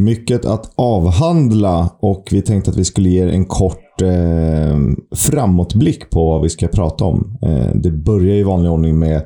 [0.00, 4.78] Mycket att avhandla och vi tänkte att vi skulle ge er en kort eh,
[5.16, 7.38] framåtblick på vad vi ska prata om.
[7.42, 9.22] Eh, det börjar i vanlig ordning med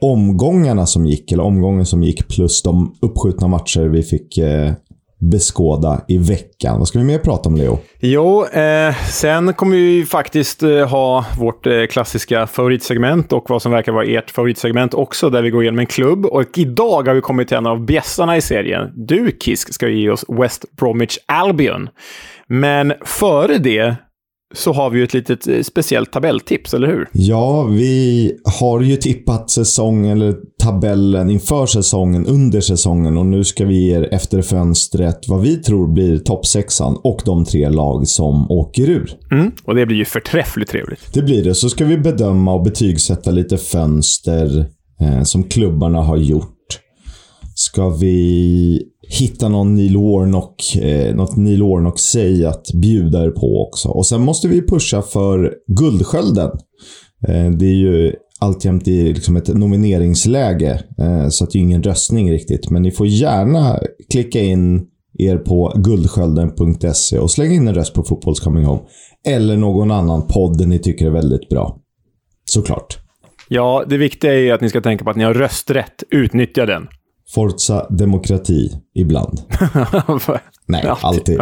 [0.00, 4.72] omgångarna som gick, eller omgången som gick plus de uppskjutna matcher vi fick eh,
[5.30, 6.78] beskåda i veckan.
[6.78, 7.78] Vad ska vi mer prata om, Leo?
[7.98, 13.72] Jo, eh, sen kommer vi faktiskt eh, ha vårt eh, klassiska favoritsegment och vad som
[13.72, 16.26] verkar vara ert favoritsegment också, där vi går igenom en klubb.
[16.26, 18.92] Och idag har vi kommit till en av bjässarna i serien.
[18.94, 21.88] Du, Kisk, ska ge oss West Bromwich Albion.
[22.46, 23.96] Men före det
[24.54, 27.08] så har vi ju ett litet eh, speciellt tabelltips, eller hur?
[27.12, 33.64] Ja, vi har ju tippat säsongen, eller tabellen inför säsongen, under säsongen och nu ska
[33.64, 38.50] vi ge er efter fönstret vad vi tror blir toppsexan och de tre lag som
[38.50, 39.10] åker ur.
[39.32, 41.14] Mm, och det blir ju förträffligt trevligt.
[41.14, 41.54] Det blir det.
[41.54, 44.66] Så ska vi bedöma och betygsätta lite fönster
[45.00, 46.50] eh, som klubbarna har gjort.
[47.54, 48.82] Ska vi
[49.14, 53.88] hitta någon Neil Warnock, eh, något Neil Warnock-säg att bjuda er på också.
[53.88, 56.50] Och sen måste vi pusha för Guldskölden.
[57.28, 61.82] Eh, det är ju alltjämt i liksom ett nomineringsläge, eh, så att det är ingen
[61.82, 62.70] röstning riktigt.
[62.70, 63.78] Men ni får gärna
[64.10, 64.86] klicka in
[65.18, 68.80] er på guldskölden.se och slänga in en röst på Fotbolls Coming Home.
[69.28, 71.78] Eller någon annan podd ni tycker är väldigt bra.
[72.44, 72.98] Såklart.
[73.48, 76.02] Ja, det viktiga är ju att ni ska tänka på att ni har rösträtt.
[76.10, 76.88] Utnyttja den.
[77.28, 79.40] Forza demokrati ibland.
[80.66, 81.40] Nej, alltid.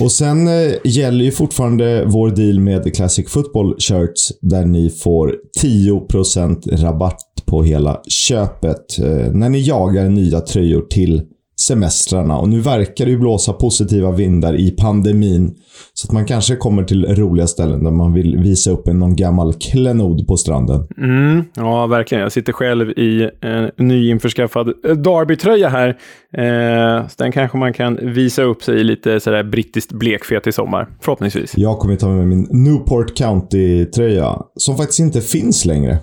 [0.00, 5.34] Och sen eh, gäller ju fortfarande vår deal med Classic Football Shirts där ni får
[5.62, 11.22] 10% rabatt på hela köpet eh, när ni jagar nya tröjor till
[11.60, 12.38] semestrarna.
[12.38, 15.54] Och nu verkar det ju blåsa positiva vindar i pandemin.
[15.94, 19.16] Så att man kanske kommer till roliga ställen där man vill visa upp en någon
[19.16, 20.86] gammal klenod på stranden.
[20.98, 22.22] Mm, ja, verkligen.
[22.22, 25.88] Jag sitter själv i en nyinförskaffad Derby-tröja här.
[26.36, 30.52] Eh, så den kanske man kan visa upp sig i lite sådär brittiskt blekfet i
[30.52, 30.88] sommar.
[31.00, 31.52] Förhoppningsvis.
[31.56, 35.98] Jag kommer ta med min Newport County-tröja, som faktiskt inte finns längre.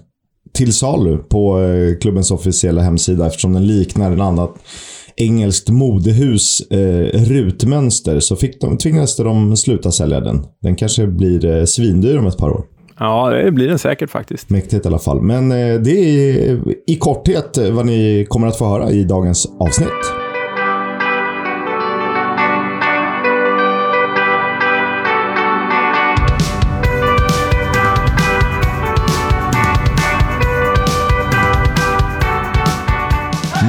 [0.53, 4.49] Till salu på eh, klubbens officiella hemsida eftersom den liknar en annan
[5.17, 10.45] engelskt modehus eh, rutmönster så fick de, tvingades de sluta sälja den.
[10.61, 12.63] Den kanske blir eh, svindyr om ett par år.
[12.99, 14.49] Ja, det blir den säkert faktiskt.
[14.49, 15.21] Mäktigt i alla fall.
[15.21, 20.22] Men eh, det är i korthet vad ni kommer att få höra i dagens avsnitt.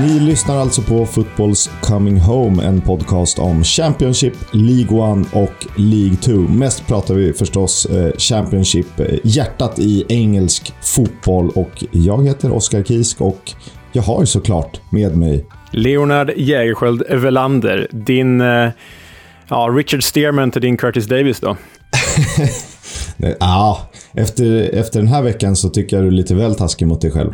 [0.05, 6.17] Ni lyssnar alltså på Footballs Coming Home, en podcast om Championship, League 1 och League
[6.17, 6.33] 2.
[6.33, 11.51] Mest pratar vi förstås eh, Championship, eh, hjärtat i engelsk fotboll.
[11.51, 13.53] Och jag heter Oskar Kisk och
[13.93, 18.71] jag har ju såklart med mig Leonard Jägerskiöld Velander, din eh,
[19.49, 21.57] ja, Richard Stearman till din Curtis Davis då?
[23.41, 27.01] Ja, efter, efter den här veckan så tycker jag du är lite väl taskig mot
[27.01, 27.33] dig själv.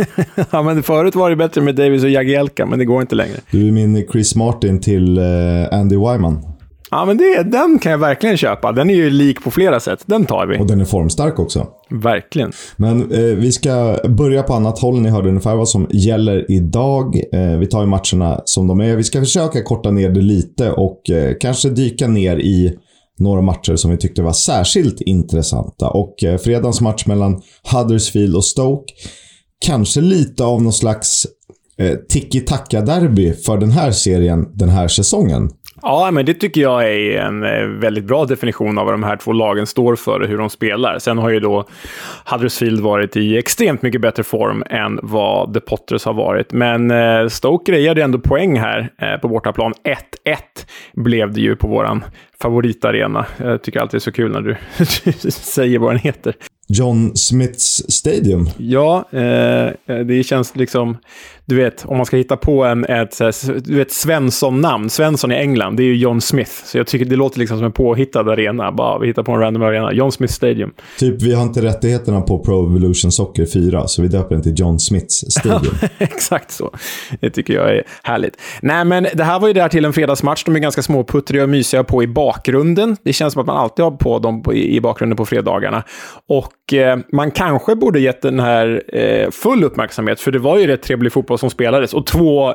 [0.50, 3.36] ja, men förut var det bättre med Davis och Jagielka, men det går inte längre.
[3.50, 6.52] Du är min Chris Martin till uh, Andy Wyman.
[6.94, 8.72] Ja, men det, den kan jag verkligen köpa.
[8.72, 10.02] Den är ju lik på flera sätt.
[10.06, 10.58] Den tar vi.
[10.58, 11.66] Och den är formstark också.
[11.90, 12.52] Verkligen.
[12.76, 15.00] Men eh, vi ska börja på annat håll.
[15.00, 17.22] Ni hörde ungefär vad som gäller idag.
[17.32, 18.96] Eh, vi tar ju matcherna som de är.
[18.96, 22.78] Vi ska försöka korta ner det lite och eh, kanske dyka ner i
[23.18, 25.88] några matcher som vi tyckte var särskilt intressanta.
[25.88, 27.42] Och eh, fredagens match mellan
[27.72, 28.94] Huddersfield och Stoke,
[29.64, 31.26] kanske lite av någon slags
[31.78, 35.50] eh, tiki-taka-derby för den här serien den här säsongen.
[35.82, 39.16] Ja, men det tycker jag är en eh, väldigt bra definition av vad de här
[39.16, 40.98] två lagen står för och hur de spelar.
[40.98, 41.68] Sen har ju då
[42.24, 46.52] Huddersfield varit i extremt mycket bättre form än vad The Potters har varit.
[46.52, 49.72] Men eh, Stoke grejade ändå poäng här eh, på bortaplan.
[49.84, 50.36] 1-1
[50.92, 52.04] blev det ju på våran
[52.42, 53.26] favoritarena.
[53.36, 54.56] Jag tycker alltid det är så kul när du
[55.30, 56.34] säger vad den heter.
[56.68, 58.46] John Smiths Stadium.
[58.56, 59.70] Ja, eh,
[60.06, 60.96] det känns liksom
[61.52, 63.18] du vet, om man ska hitta på en, ett
[63.64, 64.90] du vet, Svensson-namn.
[64.90, 66.50] Svensson i England, det är ju John Smith.
[66.64, 68.72] Så jag tycker det låter liksom som en påhittad arena.
[68.72, 69.92] Bara, vi hittar på en random arena.
[69.92, 70.72] John Smith Stadium.
[70.98, 74.54] Typ, vi har inte rättigheterna på Pro Evolution Soccer 4, så vi döper den till
[74.56, 75.74] John Smiths Stadium.
[75.98, 76.70] Exakt så.
[77.20, 78.36] Det tycker jag är härligt.
[78.62, 80.44] Nej, men det här var ju där till en fredagsmatch.
[80.44, 82.96] De är ganska småputtriga och mysiga på i bakgrunden.
[83.02, 85.82] Det känns som att man alltid har på dem på, i bakgrunden på fredagarna.
[86.28, 90.66] Och eh, man kanske borde gett den här eh, full uppmärksamhet, för det var ju
[90.66, 91.94] rätt trevlig fotboll som spelades.
[91.94, 92.54] Och två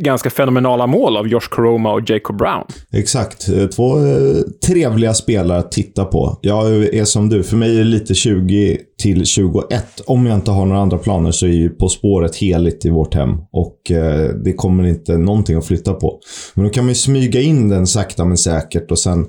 [0.00, 2.64] ganska fenomenala mål av Josh Coroma och Jacob Brown.
[2.92, 3.48] Exakt.
[3.48, 4.36] Eh, två eh,
[4.66, 6.38] trevliga spelare att titta på.
[6.42, 7.42] Jag är som du.
[7.42, 10.00] För mig är det lite 20 till 21.
[10.06, 13.14] Om jag inte har några andra planer så är ju På spåret heligt i vårt
[13.14, 13.30] hem.
[13.52, 16.18] Och eh, det kommer inte någonting att flytta på.
[16.54, 19.26] Men då kan man ju smyga in den sakta men säkert och sen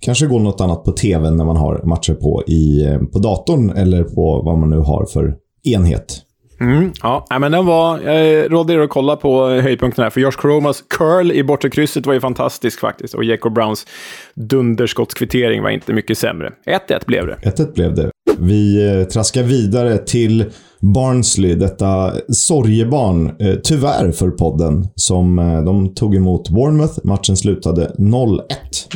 [0.00, 3.70] kanske gå något annat på tv när man har matcher på, i, eh, på datorn
[3.70, 6.25] eller på vad man nu har för enhet.
[6.60, 8.00] Mm, ja, men den var...
[8.00, 12.06] Jag rådde er att kolla på höjdpunkten här, för Josh Kromas curl i bortre krysset
[12.06, 13.14] var ju fantastisk faktiskt.
[13.14, 13.86] Och Jacob Browns
[14.34, 16.52] dunderskottskvittering var inte mycket sämre.
[16.88, 17.36] 1-1 blev det.
[17.42, 18.10] 1-1 blev det.
[18.38, 20.44] Vi eh, traskar vidare till
[20.80, 26.98] Barnsley, detta sorgebarn, eh, tyvärr för podden, som eh, de tog emot Bournemouth.
[27.04, 28.40] Matchen slutade 0-1.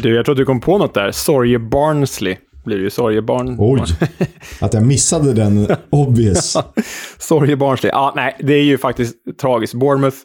[0.03, 1.11] Du, jag tror att du kom på något där.
[1.13, 3.57] Sorge-Barnsley blir det ju sorgebarn.
[3.59, 3.83] Oj,
[4.61, 6.57] att jag missade den obvious.
[7.19, 7.91] sorgebarnslig.
[7.93, 9.75] Ja, nej, det är ju faktiskt tragiskt.
[9.75, 10.17] Bournemouth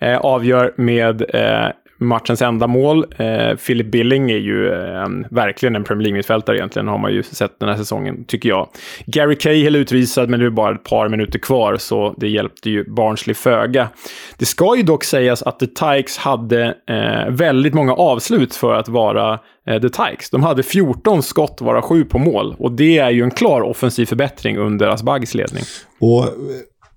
[0.00, 3.06] eh, avgör med eh, matchens enda mål.
[3.16, 7.60] Eh, Philip Billing är ju eh, verkligen en Premier League-mittfältare egentligen, har man ju sett
[7.60, 8.68] den här säsongen, tycker jag.
[9.06, 12.84] Gary Cahill utvisad, men det är bara ett par minuter kvar, så det hjälpte ju
[12.90, 13.88] Barnsley föga.
[14.36, 18.88] Det ska ju dock sägas att The Tykes hade eh, väldigt många avslut för att
[18.88, 20.30] vara eh, The Tykes.
[20.30, 22.56] De hade 14 skott, vara 7 på mål.
[22.58, 25.62] Och det är ju en klar offensiv förbättring under Asbaghis ledning.
[26.00, 26.28] Och eh,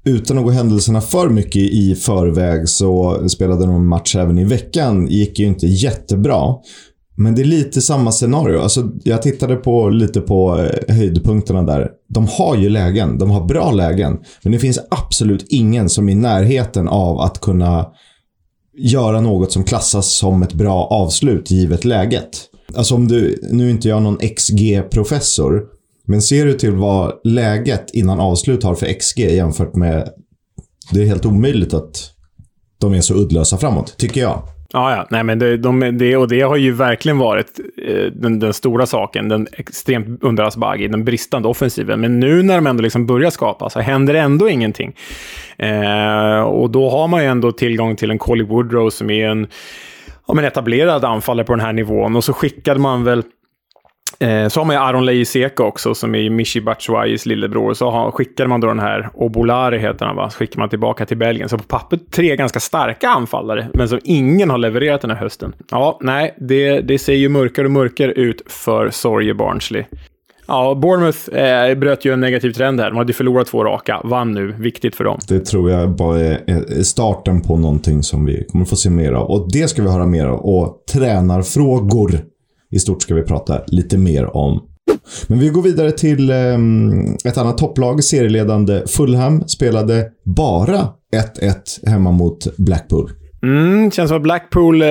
[0.03, 5.07] utan att gå händelserna för mycket i förväg så spelade de match även i veckan.
[5.07, 6.55] gick ju inte jättebra.
[7.15, 8.59] Men det är lite samma scenario.
[8.59, 11.89] Alltså, jag tittade på, lite på eh, höjdpunkterna där.
[12.07, 13.17] De har ju lägen.
[13.17, 14.19] De har bra lägen.
[14.43, 17.87] Men det finns absolut ingen som är i närheten av att kunna
[18.77, 22.50] göra något som klassas som ett bra avslut givet läget.
[22.75, 25.63] Alltså om du, nu är inte jag någon XG-professor,
[26.05, 30.09] men ser du till vad läget innan avslut har för XG jämfört med...
[30.91, 32.11] Det är helt omöjligt att
[32.77, 34.43] de är så uddlösa framåt, tycker jag.
[34.73, 35.07] Ja, ja.
[35.09, 38.85] Nej, men det, de, det, och det har ju verkligen varit eh, den, den, stora
[38.85, 39.29] saken.
[39.29, 42.01] Den extremt under Asbaghi, den bristande offensiven.
[42.01, 44.95] Men nu när de ändå liksom börjar skapa så händer det ändå ingenting.
[45.57, 49.47] Eh, och då har man ju ändå tillgång till en Colly Woodrow som är en
[50.27, 52.15] ja, men etablerad anfallare på den här nivån.
[52.15, 53.23] Och så skickade man väl
[54.21, 57.73] Eh, så har man ju Aron Leiseka också, som är Michi Batshuayis lillebror.
[57.73, 61.05] Så har, skickade man då den här, Obolari heter han va, så skickade man tillbaka
[61.05, 61.49] till Belgien.
[61.49, 65.53] Så på pappret tre ganska starka anfallare, men som ingen har levererat den här hösten.
[65.71, 69.83] Ja, nej, det, det ser ju mörkare och mörkare ut för Sorge Barnsley.
[70.51, 72.89] Ja, Bournemouth eh, bröt ju en negativ trend här.
[72.89, 74.55] De hade förlorat två raka, vann nu.
[74.59, 75.19] Viktigt för dem.
[75.27, 79.29] Det tror jag bara är starten på någonting som vi kommer få se mer av.
[79.29, 80.39] Och det ska vi höra mer av.
[80.39, 82.19] Och tränarfrågor
[82.71, 84.61] i stort ska vi prata lite mer om.
[85.27, 86.57] Men vi går vidare till eh,
[87.25, 88.03] ett annat topplag.
[88.03, 90.87] Serieledande Fulham spelade bara
[91.41, 93.09] 1-1 hemma mot Blackpool.
[93.43, 94.87] Mm, känns som att Blackpool eh,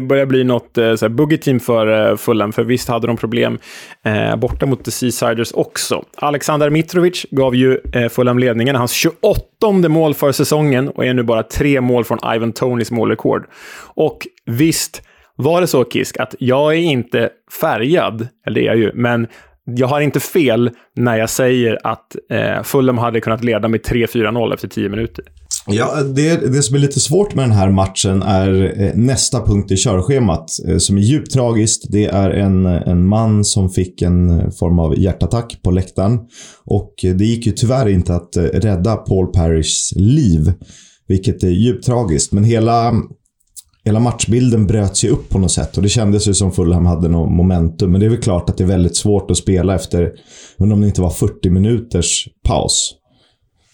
[0.00, 3.58] börjar bli något eh, boogie-team för eh, Fulham, för visst hade de problem
[4.04, 6.04] eh, borta mot The Seasiders också.
[6.16, 11.22] Alexander Mitrovic gav ju eh, Fulham ledningen, hans 28 mål för säsongen och är nu
[11.22, 13.46] bara tre mål från Ivan Tonys målrekord.
[13.94, 15.02] Och visst,
[15.36, 17.30] var det så, Kisk, att jag är inte
[17.60, 19.26] färgad, eller det är jag ju, men
[19.66, 24.54] jag har inte fel när jag säger att eh, Fulham hade kunnat leda med 3-4-0
[24.54, 25.24] efter 10 minuter.
[25.66, 29.70] Ja, det, det som är lite svårt med den här matchen är eh, nästa punkt
[29.70, 31.86] i körschemat eh, som är djupt tragiskt.
[31.88, 36.18] Det är en, en man som fick en eh, form av hjärtattack på läktaren.
[36.64, 40.52] Och eh, det gick ju tyvärr inte att eh, rädda Paul Parishs liv,
[41.08, 42.32] vilket är djupt tragiskt.
[42.32, 42.92] Men hela
[43.84, 47.08] hela matchbilden bröts ju upp på något sätt och det kändes ju som Fulham hade
[47.08, 47.92] något momentum.
[47.92, 50.12] Men det är väl klart att det är väldigt svårt att spela efter,
[50.58, 52.94] undrar om det inte var 40 minuters paus.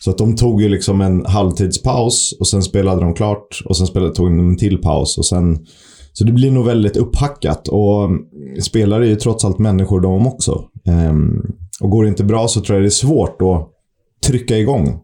[0.00, 3.86] Så att de tog ju liksom en halvtidspaus och sen spelade de klart och sen
[3.86, 5.58] spelade, tog de en till paus och sen...
[6.12, 8.10] Så det blir nog väldigt upphackat och
[8.62, 10.64] spelare är ju trots allt människor de också.
[10.86, 11.42] Ehm,
[11.80, 13.68] och går det inte bra så tror jag det är svårt att
[14.26, 15.00] trycka igång.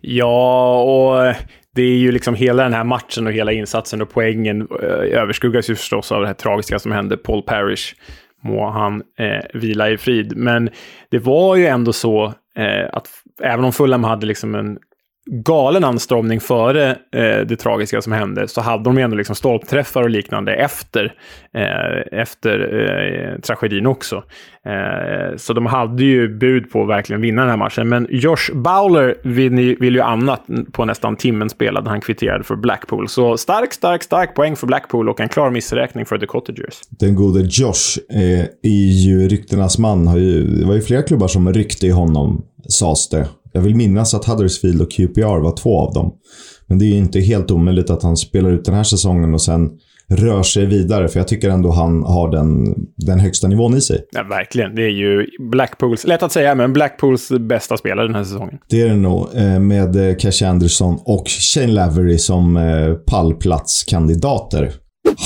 [0.00, 1.34] Ja, och
[1.74, 5.70] det är ju liksom hela den här matchen och hela insatsen och poängen eh, överskuggas
[5.70, 7.16] ju förstås av det här tragiska som hände.
[7.16, 7.94] Paul Parrish,
[8.42, 10.36] må han eh, vila i frid.
[10.36, 10.70] Men
[11.08, 12.24] det var ju ändå så
[12.56, 13.08] eh, att
[13.42, 14.78] även om Fulham hade liksom en
[15.26, 20.02] galen anstormning före eh, det tragiska som hände så hade de ju ändå liksom stolpträffar
[20.02, 21.14] och liknande efter,
[21.54, 22.58] eh, efter
[23.34, 24.22] eh, tragedin också.
[24.66, 27.88] Eh, så de hade ju bud på att verkligen vinna den här matchen.
[27.88, 31.88] Men Josh Bowler vill, vill ju annat på nästan timmen spelad.
[31.88, 33.08] Han kvitterade för Blackpool.
[33.08, 36.80] Så stark, stark, stark poäng för Blackpool och en klar missräkning för The Cottagers.
[36.90, 40.06] Den gode Josh eh, är ju ryktenas man.
[40.06, 43.26] Har ju, det var ju flera klubbar som ryckte i honom, sades det.
[43.54, 46.14] Jag vill minnas att Huddersfield och QPR var två av dem.
[46.66, 49.42] Men det är ju inte helt omöjligt att han spelar ut den här säsongen och
[49.42, 49.70] sen
[50.08, 51.08] rör sig vidare.
[51.08, 54.04] För jag tycker ändå han har den, den högsta nivån i sig.
[54.10, 54.74] Ja, verkligen.
[54.74, 58.58] Det är ju Blackpools, lätt att säga, men Blackpools bästa spelare den här säsongen.
[58.68, 59.28] Det är det nog.
[59.34, 64.72] Eh, med Cash Anderson och Shane Lavery som eh, pallplatskandidater.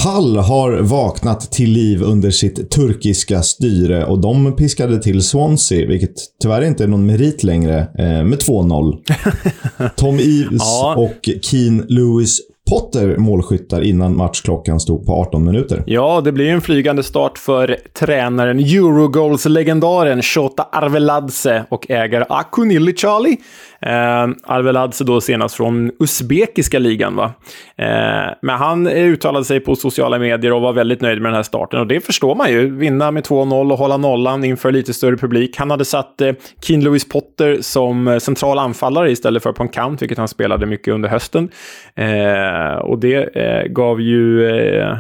[0.05, 6.15] Hull har vaknat till liv under sitt turkiska styre och de piskade till Swansea, vilket
[6.43, 8.99] tyvärr inte är någon merit längre, eh, med 2-0.
[9.97, 10.95] Tom Eves ja.
[10.97, 15.83] och Keen Lewis Potter målskyttar innan matchklockan stod på 18 minuter.
[15.87, 23.37] Ja, det blir en flygande start för tränaren, Eurogoals-legendaren Shota Arveladze och ägare Akunili Charlie.
[23.81, 27.17] Eh, Arveladze då senast från usbekiska ligan.
[27.17, 27.33] Va?
[27.77, 31.43] Eh, men han uttalade sig på sociala medier och var väldigt nöjd med den här
[31.43, 31.81] starten.
[31.81, 32.77] Och det förstår man ju.
[32.77, 35.57] Vinna med 2-0 och hålla nollan inför lite större publik.
[35.57, 36.33] Han hade satt eh,
[36.63, 40.67] Keen Lewis Potter som eh, central anfallare istället för på en kant, vilket han spelade
[40.67, 41.49] mycket under hösten.
[41.95, 44.97] Eh, Eh, och det eh, gav ju eh,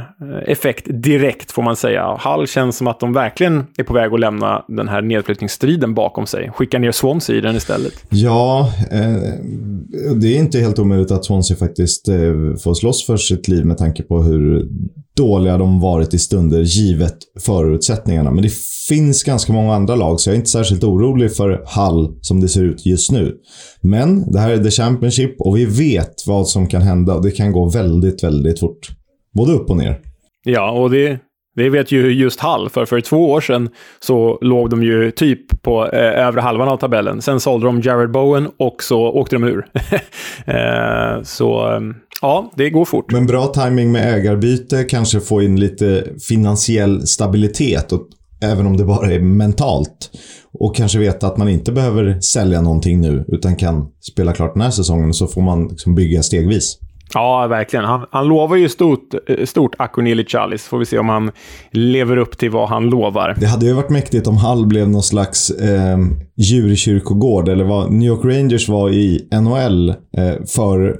[0.47, 2.17] effekt direkt, får man säga.
[2.19, 6.27] Hall känns som att de verkligen är på väg att lämna den här nedflyttningsstriden bakom
[6.27, 6.51] sig.
[6.55, 8.05] Skicka ner Swansea i den istället.
[8.09, 8.73] Ja,
[9.95, 12.15] Eh, det är inte helt omöjligt att Swansea faktiskt eh,
[12.63, 14.69] får slåss för sitt liv med tanke på hur
[15.19, 18.31] dåliga de varit i stunder givet förutsättningarna.
[18.31, 18.53] Men det
[18.89, 22.49] finns ganska många andra lag, så jag är inte särskilt orolig för Hull som det
[22.49, 23.37] ser ut just nu.
[23.81, 27.31] Men det här är the Championship och vi vet vad som kan hända och det
[27.31, 28.89] kan gå väldigt, väldigt fort.
[29.35, 30.01] Både upp och ner.
[30.45, 31.19] Ja, och det,
[31.57, 33.69] det vet ju just Hall, för för två år sedan
[34.01, 37.23] så låg de ju typ på eh, övre halvan av tabellen.
[37.23, 39.67] Sen sålde de Jared Bowen och så åkte de ur.
[40.47, 41.81] eh, så eh,
[42.23, 43.13] ja, det går fort.
[43.13, 47.93] Men bra timing med ägarbyte, kanske få in lite finansiell stabilitet.
[47.93, 48.09] Och,
[48.41, 50.11] även om det bara är mentalt.
[50.61, 54.63] Och kanske veta att man inte behöver sälja någonting nu, utan kan spela klart den
[54.63, 55.15] här säsongen.
[55.15, 56.79] Så får man liksom bygga stegvis.
[57.15, 57.85] Ja, verkligen.
[57.85, 60.63] Han, han lovar ju stort, eh, stort Akonili Chalis.
[60.63, 61.31] Får vi se om han
[61.71, 63.37] lever upp till vad han lovar.
[63.41, 65.99] Det hade ju varit mäktigt om Hall blev någon slags eh,
[66.37, 67.49] djurkyrkogård.
[67.49, 69.95] Eller vad New York Rangers var i NHL eh,
[70.47, 70.97] för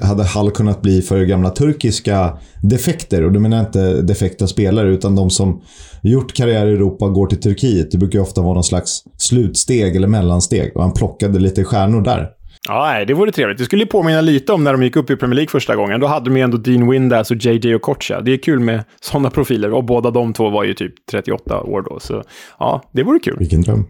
[0.00, 3.24] hade Hall kunnat bli för gamla turkiska defekter.
[3.24, 5.62] Och då menar jag inte defekta spelare, utan de som
[6.02, 7.90] gjort karriär i Europa går till Turkiet.
[7.90, 10.76] Det brukar ju ofta vara någon slags slutsteg eller mellansteg.
[10.76, 12.30] Och han plockade lite stjärnor där.
[12.68, 13.58] Ja, det vore trevligt.
[13.58, 16.00] Det skulle påminna lite om när de gick upp i Premier League första gången.
[16.00, 18.20] Då hade de ju ändå Dean Windass och JJ Okocha.
[18.20, 19.72] Det är kul med sådana profiler.
[19.72, 22.00] Och båda de två var ju typ 38 år då.
[22.00, 22.22] Så
[22.58, 23.36] ja, det vore kul.
[23.38, 23.84] Vilken dröm.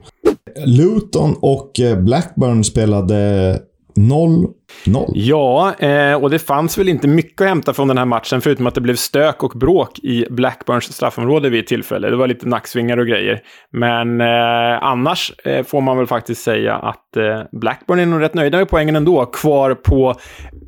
[0.64, 3.60] Luton och eh, Blackburn spelade
[3.96, 5.10] 0-0.
[5.14, 8.66] Ja, eh, och det fanns väl inte mycket att hämta från den här matchen, förutom
[8.66, 12.10] att det blev stök och bråk i Blackburns straffområde vid ett tillfälle.
[12.10, 13.40] Det var lite nacksvingar och grejer.
[13.72, 18.34] Men eh, annars eh, får man väl faktiskt säga att eh, Blackburn är nog rätt
[18.34, 19.26] nöjda med poängen ändå.
[19.26, 20.14] Kvar på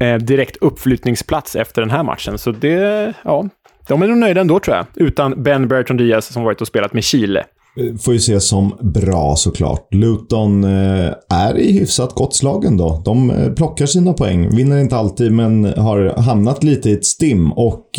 [0.01, 2.39] eh, direkt uppflyttningsplats efter den här matchen.
[2.39, 3.49] Så det, ja,
[3.89, 4.87] de är nog nöjda ändå tror jag.
[4.95, 7.45] Utan Ben Bertrand Diaz som varit och spelat med Chile.
[7.79, 9.95] Eh, får ju ses som bra såklart.
[9.95, 13.03] Luton eh, är i hyfsat gott slag ändå.
[13.05, 14.57] De eh, plockar sina poäng.
[14.57, 17.53] Vinner inte alltid, men har hamnat lite i ett stim.
[17.53, 17.91] Och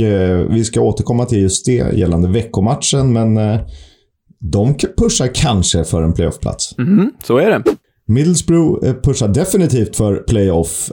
[0.50, 3.60] vi ska återkomma till just det gällande veckomatchen, men
[4.40, 6.78] de pushar kanske för en playoffplats.
[6.78, 7.64] Mm, så är det.
[8.08, 10.92] Middlesbrough pushar definitivt för playoff.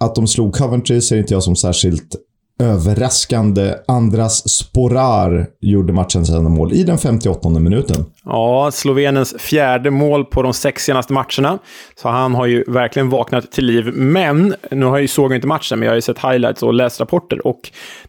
[0.00, 2.16] Att de slog Coventry ser inte jag som särskilt
[2.58, 3.74] överraskande.
[3.88, 8.04] Andras Sporar gjorde matchens enda mål i den 58 minuten.
[8.24, 11.58] Ja, Slovenens fjärde mål på de sex senaste matcherna.
[12.02, 13.92] Så han har ju verkligen vaknat till liv.
[13.94, 16.74] Men, nu har jag ju såg inte matchen, men jag har ju sett highlights och
[16.74, 17.46] läst rapporter.
[17.46, 17.60] Och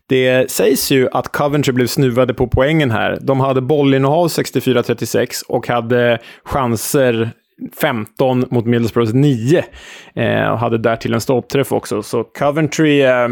[0.08, 3.18] det sägs ju att Coventry blev snuvade på poängen här.
[3.22, 7.32] De hade bollinnehav 64-36 och hade chanser
[7.82, 9.64] 15 mot Middlesbroughs 9.
[10.16, 12.04] Eh, och hade därtill en stolpträff också.
[12.04, 13.28] Så Coventry eh,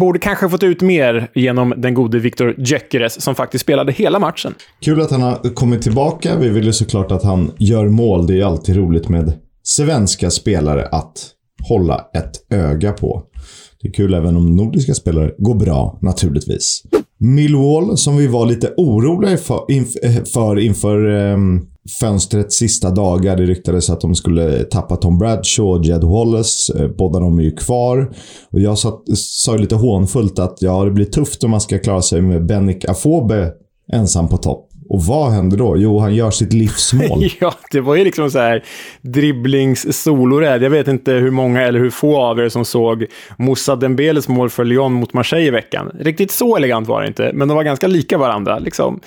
[0.00, 4.54] borde kanske fått ut mer genom den gode Victor Gyökeres som faktiskt spelade hela matchen.
[4.80, 6.36] Kul att han har kommit tillbaka.
[6.36, 8.26] Vi vill ju såklart att han gör mål.
[8.26, 11.30] Det är alltid roligt med svenska spelare att
[11.68, 13.22] hålla ett öga på.
[13.82, 16.82] Det är kul även om nordiska spelare går bra, naturligtvis.
[17.18, 21.06] Millwall, som vi var lite oroliga eh, för, inför, inför inför
[22.00, 23.36] fönstrets sista dagar.
[23.36, 26.78] Det ryktades att de skulle tappa Tom Bradshaw och Jed Wallace.
[26.78, 28.10] Eh, båda de är ju kvar.
[28.50, 32.02] Och jag sa, sa lite hånfullt att ja, det blir tufft om man ska klara
[32.02, 33.52] sig med Benik Afobe
[33.92, 34.66] ensam på topp.
[34.88, 35.76] Och vad händer då?
[35.76, 37.28] Jo, han gör sitt livsmål.
[37.40, 38.64] ja, det var ju liksom så här
[39.02, 40.62] dribblings-soloräd.
[40.62, 43.06] Jag vet inte hur många eller hur få av er som såg
[43.38, 45.90] Moussa Dembeles mål för Lyon mot Marseille i veckan.
[46.00, 48.58] Riktigt så elegant var det inte, men de var ganska lika varandra.
[48.58, 49.00] Liksom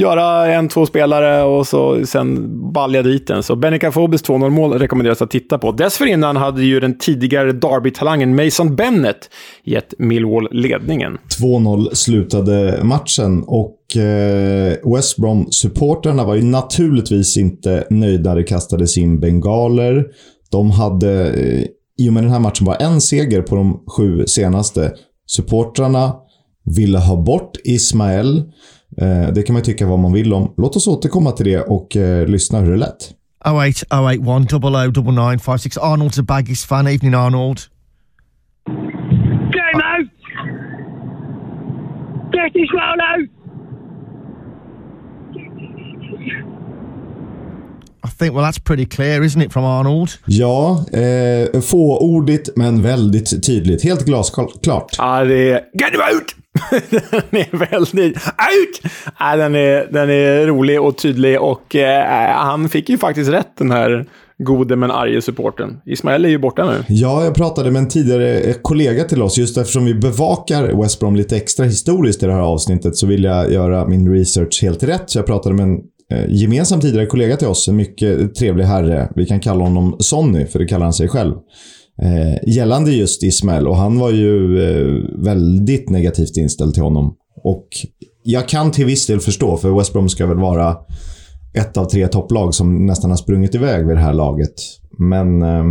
[0.00, 3.42] göra en, två spelare och så sen balja dit den.
[3.42, 5.72] Så Benica Fobis 2-0-mål rekommenderas att titta på.
[5.72, 9.30] Dessförinnan hade ju den tidigare Derby-talangen Mason Bennett
[9.64, 11.18] gett Millwall ledningen.
[11.40, 18.98] 2-0 slutade matchen och eh, West Brom-supporterna var ju naturligtvis inte nöjda när det kastades
[18.98, 20.04] in bengaler.
[20.50, 21.64] De hade eh,
[21.98, 24.92] i och med den här matchen bara en seger på de sju senaste.
[25.26, 26.12] Supportrarna
[26.76, 28.42] ville ha bort Ismael.
[29.00, 30.54] Eh, det kan man tycka vad man vill om.
[30.56, 33.14] Låt oss återkomma till det och eh, lyssna hur det lät.
[33.44, 36.88] 08 081 00 56 Arnold's a Baggies fan.
[36.88, 37.60] Evening Arnold.
[38.68, 40.10] Out!
[42.32, 43.30] Get this out!
[48.06, 50.10] I think well that's pretty clear, isn't it, from Arnold?
[50.24, 53.84] Ja, eh, fåordigt men väldigt tydligt.
[53.84, 54.94] Helt glasklart.
[54.98, 55.60] Ja, det är...
[55.72, 56.34] Get him out!
[57.30, 58.16] den är väldigt...
[58.16, 58.92] Out!
[59.18, 63.56] Ja, den, är, den är rolig och tydlig och eh, han fick ju faktiskt rätt,
[63.58, 64.06] den här
[64.38, 65.80] gode men arge supporten.
[65.86, 66.84] Ismael är ju borta nu.
[66.88, 69.38] Ja, jag pratade med en tidigare kollega till oss.
[69.38, 73.24] Just eftersom vi bevakar West Brom lite extra historiskt i det här avsnittet så vill
[73.24, 75.02] jag göra min research helt rätt.
[75.06, 75.80] Så jag pratade med en eh,
[76.12, 77.68] Eh, gemensam tidigare kollega till oss.
[77.68, 79.12] En mycket trevlig herre.
[79.16, 81.34] Vi kan kalla honom Sonny, för det kallar han sig själv
[82.02, 87.14] eh, gällande just Ismael och han var ju eh, väldigt negativt inställd till honom.
[87.44, 87.68] Och
[88.22, 90.76] jag kan till viss del förstå, för West Brom ska väl vara
[91.58, 94.54] ett av tre topplag som nästan har sprungit iväg vid det här laget.
[94.98, 95.64] Men eh,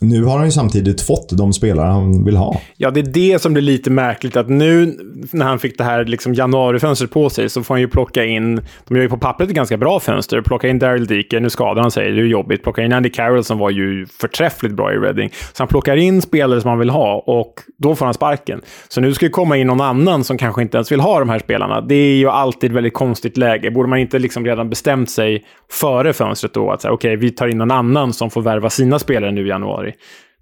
[0.00, 2.60] nu har han ju samtidigt fått de spelare han vill ha.
[2.76, 4.36] Ja, det är det som blir lite märkligt.
[4.36, 4.96] Att nu
[5.32, 8.60] när han fick det här liksom januarifönstret på sig så får han ju plocka in...
[8.88, 10.40] De gör ju på pappret ett ganska bra fönster.
[10.40, 12.62] Plocka in Daryl Deaker, nu skadar han sig, det är jobbigt.
[12.62, 15.30] Plocka in Andy Carroll som var ju förträffligt bra i Reading.
[15.32, 18.60] Så han plockar in spelare som han vill ha och då får han sparken.
[18.88, 21.28] Så nu ska det komma in någon annan som kanske inte ens vill ha de
[21.28, 21.80] här spelarna.
[21.80, 23.70] Det är ju alltid ett väldigt konstigt läge.
[23.70, 27.30] Borde man inte liksom redan bestämt sig före fönstret då att säga okej, okay, vi
[27.30, 29.94] tar in någon annan som får värva sina spelare nu i januari januari.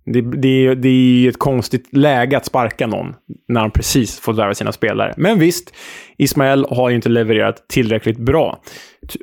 [0.08, 3.14] Det, det, det är ett konstigt läge att sparka någon
[3.48, 5.14] när han precis fått värva sina spelare.
[5.16, 5.72] Men visst,
[6.18, 8.60] Ismael har ju inte levererat tillräckligt bra,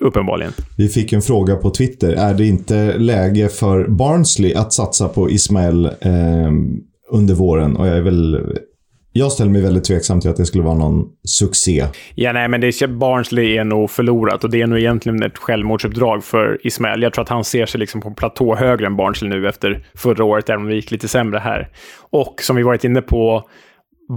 [0.02, 0.54] uppenbarligen.
[0.78, 2.14] Vi fick en fråga på Twitter.
[2.14, 6.52] Är det inte läge för Barnsley att satsa på Ismael eh,
[7.12, 7.76] under våren?
[7.76, 8.40] Och jag är väl
[9.14, 11.86] jag ställer mig väldigt tveksam till att det skulle vara någon succé.
[12.16, 16.24] Ja, nej, men det, Barnsley är nog förlorat och det är nog egentligen ett självmordsuppdrag
[16.24, 17.02] för Ismael.
[17.02, 19.86] Jag tror att han ser sig liksom på en platå högre än Barnsley nu efter
[19.96, 21.70] förra året, även om det gick lite sämre här.
[22.10, 23.50] Och som vi varit inne på,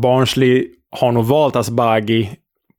[0.02, 2.30] Barnsley har nog valt Asbaghi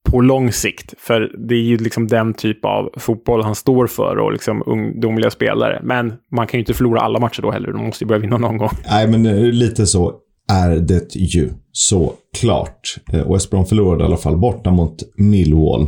[0.09, 0.93] på lång sikt.
[0.97, 5.31] För det är ju liksom den typ av fotboll han står för och liksom ungdomliga
[5.31, 5.79] spelare.
[5.83, 7.71] Men man kan ju inte förlora alla matcher då heller.
[7.71, 8.69] De måste ju börja vinna någon gång.
[8.89, 10.13] Nej, men eh, lite så
[10.51, 12.95] är det ju såklart.
[13.13, 15.87] Eh, West Brom förlorade i alla fall borta mot Millwall.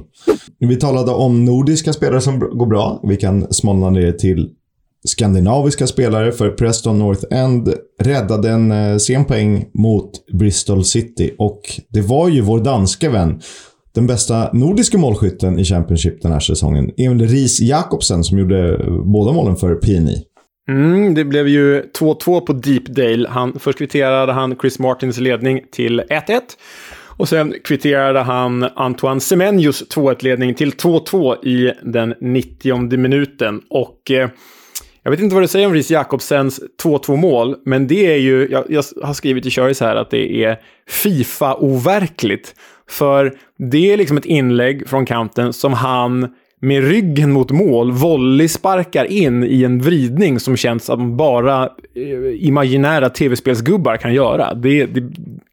[0.59, 3.01] Vi talade om nordiska spelare som går bra.
[3.03, 4.49] Vi kan smalna ner till
[5.07, 11.61] skandinaviska spelare för Preston North End räddade en eh, sen poäng mot Bristol City och
[11.89, 13.41] det var ju vår danska vän
[13.95, 19.03] den bästa nordiska målskytten i Championship den här säsongen, Emil Ries Jakobsen, som gjorde eh,
[19.03, 20.23] båda målen för PNI.
[20.69, 23.29] Mm, det blev ju 2-2 på Deepdale.
[23.29, 26.41] Han, först kvitterade han Chris Martins ledning till 1-1.
[27.19, 33.61] Och sen kvitterade han Antoine Semenjos 2-1-ledning till 2-2 i den 90 minuten.
[33.69, 34.29] Och eh,
[35.03, 38.65] jag vet inte vad du säger om Ries Jakobsens 2-2-mål, men det är ju, jag,
[38.69, 42.55] jag har skrivit i Köris här att det är Fifa-overkligt.
[42.89, 46.27] För det är liksom ett inlägg från kanten som han
[46.59, 53.09] med ryggen mot mål volleysparkar in i en vridning som känns som bara eh, imaginära
[53.09, 54.53] tv-spelsgubbar kan göra.
[54.53, 55.03] Det, det,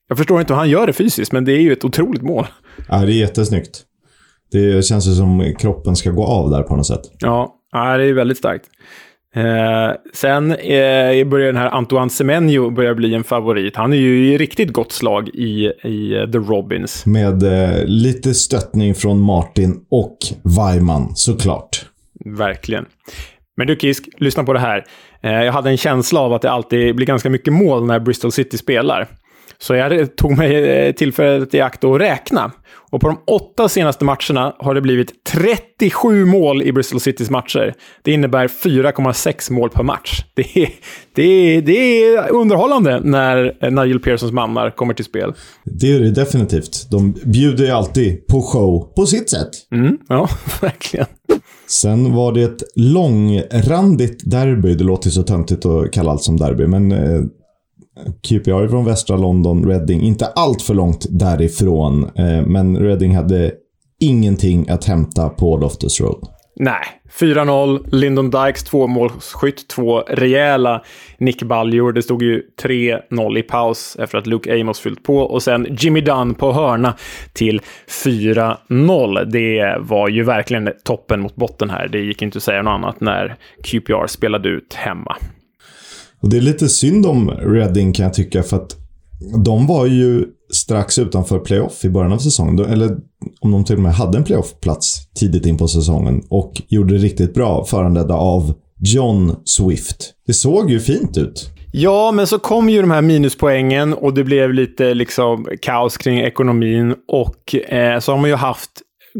[0.09, 2.47] jag förstår inte hur han gör det fysiskt, men det är ju ett otroligt mål.
[2.89, 3.83] Ja, det är jättesnyggt.
[4.53, 7.01] Det känns ju som kroppen ska gå av där på något sätt.
[7.19, 8.65] Ja, ja det är väldigt starkt.
[9.37, 13.77] Eh, sen eh, börjar den här Antoine Semenyo börja bli en favorit.
[13.77, 17.07] Han är ju i riktigt gott slag i, i uh, The Robins.
[17.07, 21.87] Med eh, lite stöttning från Martin och Weiman, såklart.
[22.25, 22.87] Verkligen.
[23.57, 24.85] Men du Kisk, lyssna på det här.
[25.23, 28.33] Eh, jag hade en känsla av att det alltid blir ganska mycket mål när Bristol
[28.33, 29.09] City spelar.
[29.59, 32.53] Så jag tog mig eh, tillfället i akt att räkna.
[32.91, 37.75] Och på de åtta senaste matcherna har det blivit 37 mål i Bristol Citys matcher.
[38.03, 40.25] Det innebär 4,6 mål per match.
[40.35, 40.71] Det är,
[41.15, 45.35] det, är, det är underhållande när Nigel Pearsons mannar kommer till spel.
[45.65, 46.91] Det är det definitivt.
[46.91, 49.51] De bjuder ju alltid på show på sitt sätt.
[49.73, 50.29] Mm, ja,
[50.61, 51.07] verkligen.
[51.69, 54.75] Sen var det ett långrandigt derby.
[54.75, 57.23] Det låter så töntigt att kalla allt som derby, men eh,
[58.29, 62.05] QPR från västra London, Reading, inte allt för långt därifrån.
[62.05, 63.53] Eh, men Reading hade
[64.01, 66.29] ingenting att hämta på Loftus Road.
[66.57, 66.83] Nej.
[67.21, 70.83] 4-0, Lyndon Dykes tvåmålsskytt, två rejäla
[71.19, 71.93] nickbaljor.
[71.93, 76.01] Det stod ju 3-0 i paus efter att Luke Amos fyllt på och sen Jimmy
[76.01, 76.95] Dunn på hörna
[77.33, 77.61] till
[78.05, 79.25] 4-0.
[79.25, 81.89] Det var ju verkligen toppen mot botten här.
[81.89, 85.17] Det gick inte att säga något annat när QPR spelade ut hemma.
[86.21, 88.77] Och det är lite synd om Reading kan jag tycka, för att
[89.45, 92.59] de var ju strax utanför playoff i början av säsongen.
[92.59, 92.97] Eller
[93.41, 97.05] om de till och med hade en playoffplats tidigt in på säsongen och gjorde det
[97.05, 100.13] riktigt bra, föranledda av John Swift.
[100.27, 101.51] Det såg ju fint ut.
[101.73, 106.21] Ja, men så kom ju de här minuspoängen och det blev lite liksom kaos kring
[106.21, 108.71] ekonomin och eh, så har man ju haft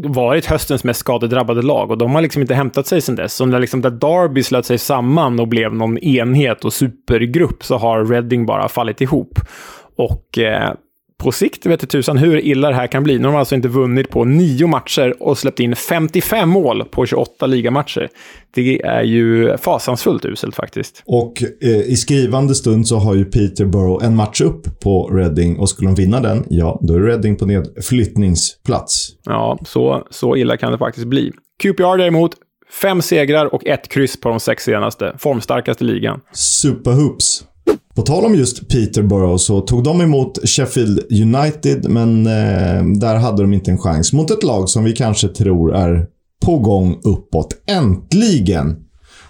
[0.03, 3.33] varit höstens mest skadedrabbade lag och de har liksom inte hämtat sig sedan dess.
[3.33, 7.77] Så när, liksom där Derby slöt sig samman och blev någon enhet och supergrupp så
[7.77, 9.39] har Reading bara fallit ihop.
[9.97, 10.73] Och eh,
[11.17, 13.19] på sikt vet jag tusan hur illa det här kan bli.
[13.19, 17.05] Nu har de alltså inte vunnit på nio matcher och släppt in 55 mål på
[17.05, 18.09] 28 ligamatcher.
[18.55, 21.03] Det är ju fasansfullt uselt faktiskt.
[21.05, 25.69] Och eh, i skrivande stund så har ju Peterborough en match upp på Reading och
[25.69, 29.09] skulle de vinna den, ja, då är Reading på nedflyttningsplats.
[29.25, 31.31] Ja, så, så illa kan det faktiskt bli.
[31.63, 32.31] QPR däremot,
[32.81, 35.15] fem segrar och ett kryss på de sex senaste.
[35.19, 36.19] Formstarkaste ligan.
[36.33, 37.43] Superhoops.
[37.95, 43.41] På tal om just Peterborough så tog de emot Sheffield United, men eh, där hade
[43.41, 46.05] de inte en chans mot ett lag som vi kanske tror är
[46.45, 47.55] på gång uppåt.
[47.67, 48.86] Äntligen!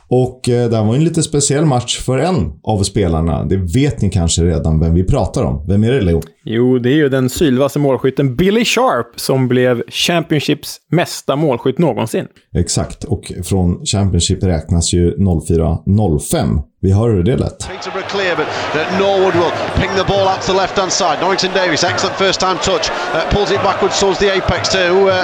[0.10, 3.44] Och eh, det här var en lite speciell match för en av spelarna.
[3.44, 5.66] Det vet ni kanske redan vem vi pratar om.
[5.68, 6.22] Vem är det, Leo?
[6.44, 12.28] Jo, det är ju den sylvasse målskytten Billy Sharp som blev Championships mesta målskytt någonsin.
[12.56, 16.62] Exakt, och från Championship räknas ju 04-05.
[16.82, 17.68] Vi hör hur det lät.
[17.68, 21.18] Peterborough clear, but uh, Norwood will ping the ball out to the left hand side.
[21.22, 22.86] Norrington Davis, excellent first time touch.
[22.90, 25.16] Uh, pulls it backwards towards the apex to uh,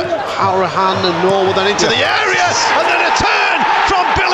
[0.41, 2.47] Howrahan and Norwood then into the area.
[2.77, 3.32] And then a turn from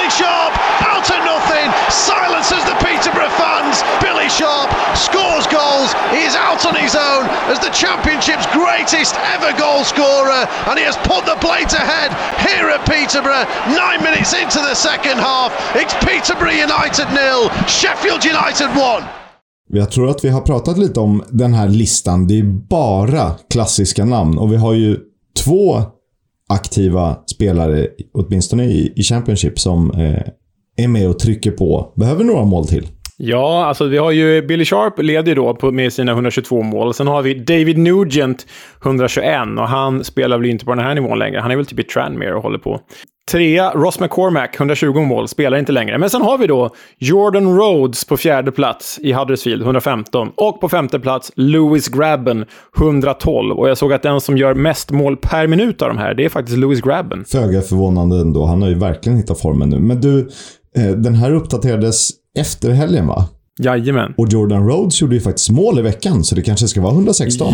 [0.09, 0.53] Billy Sharp
[0.89, 1.69] out of nothing.
[1.93, 3.83] Silences the Peterborough fans.
[4.01, 5.93] Billy Sharp scores goals.
[6.09, 10.49] He is out on his own as the Championship's greatest ever goal scorer.
[10.65, 12.09] And he has put the plate ahead
[12.41, 13.45] here at Peterborough.
[13.69, 15.53] Nine minutes into the second half.
[15.75, 17.49] It's Peterborough United nil.
[17.67, 19.03] Sheffield United 1.
[19.71, 22.27] Jag tror att vi har pratat lite om den här listan.
[22.27, 24.99] Det är bara klassiska namn och vi har ju
[25.43, 25.83] två
[26.49, 31.93] aktiva spelare, åtminstone i, i Championship, som eh, är med och trycker på.
[31.95, 32.87] Behöver några mål till.
[33.17, 36.93] Ja, alltså vi har ju Billy Sharp leder då på, med sina 122 mål.
[36.93, 38.45] Sen har vi David Nugent
[38.83, 41.39] 121 och han spelar väl inte på den här nivån längre.
[41.39, 42.79] Han är väl typ i Tranmere och håller på.
[43.31, 45.97] Trea, Ross McCormack, 120 mål, spelar inte längre.
[45.97, 50.31] Men sen har vi då Jordan Rhodes på fjärde plats i Huddersfield, 115.
[50.35, 52.45] Och på femte plats Lewis Grabben,
[52.77, 53.57] 112.
[53.57, 56.25] Och jag såg att den som gör mest mål per minut av de här, det
[56.25, 57.25] är faktiskt Lewis Grabben.
[57.25, 58.45] Föga förvånande ändå.
[58.45, 59.79] Han har ju verkligen hittat formen nu.
[59.79, 60.29] Men du,
[60.77, 63.25] eh, den här uppdaterades efter helgen va?
[63.59, 64.13] Jajamän.
[64.17, 67.53] Och Jordan Rhodes gjorde ju faktiskt mål i veckan, så det kanske ska vara 116.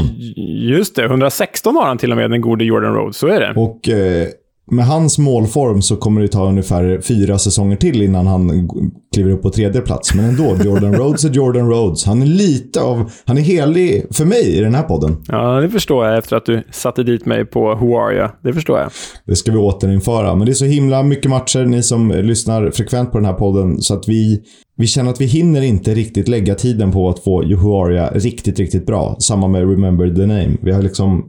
[0.69, 3.17] Just det, 116 har han till och med, den gode Jordan Rhodes.
[3.17, 3.53] Så är det.
[3.55, 4.27] Och eh,
[4.71, 8.69] med hans målform så kommer det ta ungefär fyra säsonger till innan han
[9.13, 10.13] kliver upp på tredje plats.
[10.15, 12.05] Men ändå, Jordan Rhodes är Jordan Rhodes.
[12.05, 13.11] Han är lite av...
[13.25, 15.23] Han är helig för mig i den här podden.
[15.27, 18.27] Ja, det förstår jag efter att du satte dit mig på Who Are You.
[18.43, 18.89] Det förstår jag.
[19.25, 20.35] Det ska vi återinföra.
[20.35, 23.81] Men det är så himla mycket matcher, ni som lyssnar frekvent på den här podden,
[23.81, 24.41] så att vi
[24.77, 28.85] vi känner att vi hinner inte riktigt lägga tiden på att få Juhuaria riktigt, riktigt
[28.85, 29.15] bra.
[29.19, 30.57] Samma med Remember the Name.
[30.61, 31.25] Vi har liksom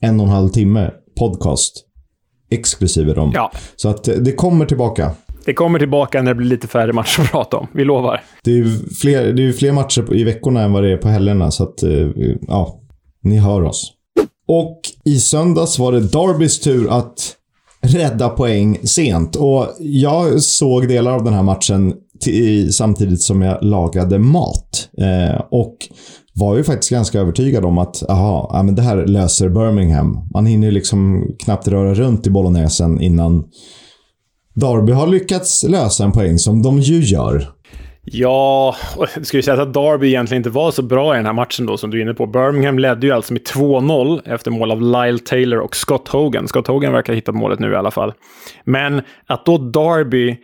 [0.00, 1.86] en och en halv timme podcast
[2.50, 3.30] exklusive dem.
[3.34, 3.52] Ja.
[3.76, 5.10] Så att eh, det kommer tillbaka.
[5.44, 7.66] Det kommer tillbaka när det blir lite färre matcher att prata om.
[7.72, 8.22] Vi lovar.
[8.44, 11.50] Det är fler, det är fler matcher i veckorna än vad det är på helgerna,
[11.50, 12.08] så att eh,
[12.48, 12.80] ja,
[13.22, 13.92] ni hör oss.
[14.48, 17.36] Och i söndags var det Darbys tur att
[17.82, 19.36] rädda poäng sent.
[19.36, 21.94] Och jag såg delar av den här matchen
[22.70, 24.88] samtidigt som jag lagade mat.
[24.98, 25.76] Eh, och
[26.40, 30.28] var ju faktiskt ganska övertygad om att aha, ja, men det här löser Birmingham.
[30.34, 33.44] Man hinner liksom knappt röra runt i bolognesen innan
[34.54, 37.48] Darby har lyckats lösa en poäng som de ju gör.
[38.04, 41.32] Ja, och jag skulle säga att Darby egentligen inte var så bra i den här
[41.32, 42.26] matchen då, som du är inne på.
[42.26, 46.48] Birmingham ledde ju alltså med 2-0 efter mål av Lyle Taylor och Scott Hogan.
[46.48, 48.12] Scott Hogan verkar ha hittat målet nu i alla fall.
[48.64, 50.36] Men att då Darby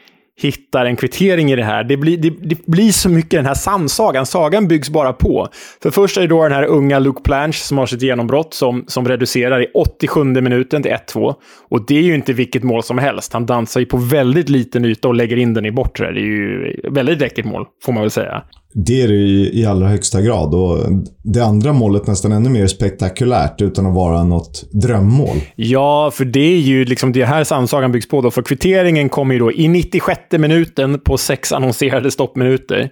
[0.43, 1.85] hittar en kvittering i det här.
[1.85, 4.27] Det blir, det, det blir så mycket den här samsagan.
[4.27, 5.49] Sagan byggs bara på.
[5.83, 8.85] För först är det då den här unga Luke Planche som har sitt genombrott som,
[8.87, 11.35] som reducerar i 87 minuten till 1-2.
[11.69, 13.33] Och det är ju inte vilket mål som helst.
[13.33, 16.13] Han dansar ju på väldigt liten yta och lägger in den i bortre.
[16.13, 18.43] Det är ju väldigt läckert mål, får man väl säga.
[18.85, 20.55] Det är det i, i allra högsta grad.
[20.55, 20.79] Och
[21.23, 25.37] det andra målet nästan ännu mer spektakulärt utan att vara något drömmål.
[25.55, 28.31] Ja, för det är ju liksom det här samsagan byggs på då.
[28.31, 32.91] För kvitteringen kommer ju då i 96 minuten på sex annonserade stoppminuter.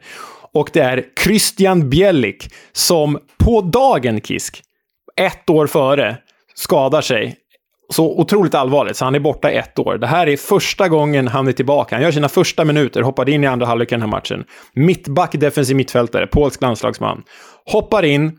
[0.52, 4.62] Och det är Christian Bielik som på dagen, Kisk,
[5.20, 6.16] ett år före,
[6.54, 7.36] skadar sig
[7.94, 9.98] så otroligt allvarligt, så han är borta ett år.
[9.98, 11.94] Det här är första gången han är tillbaka.
[11.94, 14.44] Han gör sina första minuter, hoppade in i andra halvlek i den här matchen.
[14.74, 17.22] Mittback, defensiv mittfältare, polsk landslagsman.
[17.66, 18.38] Hoppar in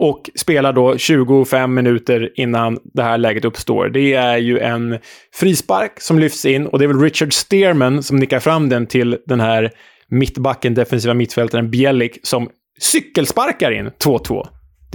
[0.00, 3.88] och spelar då 25 minuter innan det här läget uppstår.
[3.88, 4.98] Det är ju en
[5.34, 9.18] frispark som lyfts in och det är väl Richard Stearman som nickar fram den till
[9.26, 9.70] den här
[10.08, 12.48] mittbacken, defensiva mittfältaren Bielik, som
[12.80, 14.46] cykelsparkar in 2-2.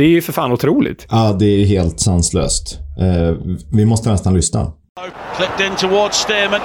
[0.01, 1.07] Det är ju för fan otroligt.
[1.09, 2.79] Ja, det är helt sanslöst.
[2.99, 3.35] Eh,
[3.71, 4.71] vi måste nästan lyssna.
[5.35, 6.61] Clipped in towards Stearman.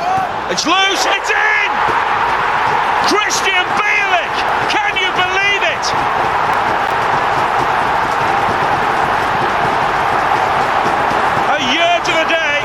[0.51, 1.71] It's loose, it's in!
[3.13, 4.35] Christian Bielik!
[4.77, 5.85] Can you believe it?
[11.57, 12.57] A year to the day,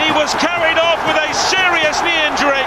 [0.00, 2.64] he was carried off with a serious knee injury.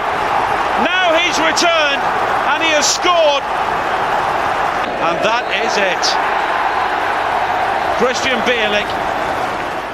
[0.92, 2.02] Now he's returned
[2.50, 3.44] and he has scored.
[5.06, 6.04] And that is it.
[7.98, 8.86] Christian Bielik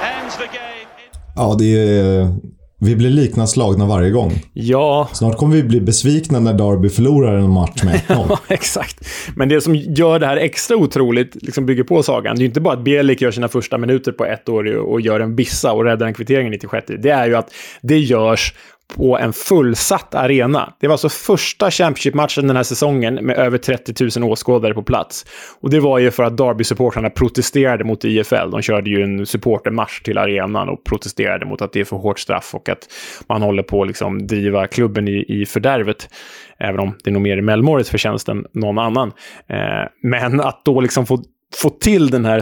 [0.01, 0.89] ends the game.
[1.35, 2.27] Ja, det är...
[2.79, 4.33] Vi blir likna slagna varje gång.
[4.53, 8.37] Ja, Snart kommer vi bli besvikna när Derby förlorar en match med 1-0.
[8.47, 9.07] exakt.
[9.35, 12.47] Men det som gör det här extra otroligt, liksom bygger på sagan, det är ju
[12.47, 15.71] inte bara att Bielik gör sina första minuter på ett år och gör en bissa
[15.71, 16.87] och räddar en kvittering i 96.
[16.99, 18.53] Det är ju att det görs
[18.87, 20.73] på en fullsatt arena.
[20.79, 25.25] Det var alltså första Championship-matchen den här säsongen med över 30 000 åskådare på plats.
[25.61, 28.49] Och det var ju för att Derby-supportrarna protesterade mot IFL.
[28.51, 32.19] De körde ju en supportermarsch till arenan och protesterade mot att det är för hårt
[32.19, 32.87] straff och att
[33.29, 36.09] man håller på att liksom driva klubben i, i fördärvet.
[36.59, 39.11] Även om det är nog mer i Mellmores förtjänst än någon annan.
[39.49, 39.57] Eh,
[40.03, 41.23] men att då liksom få
[41.55, 42.41] få till den här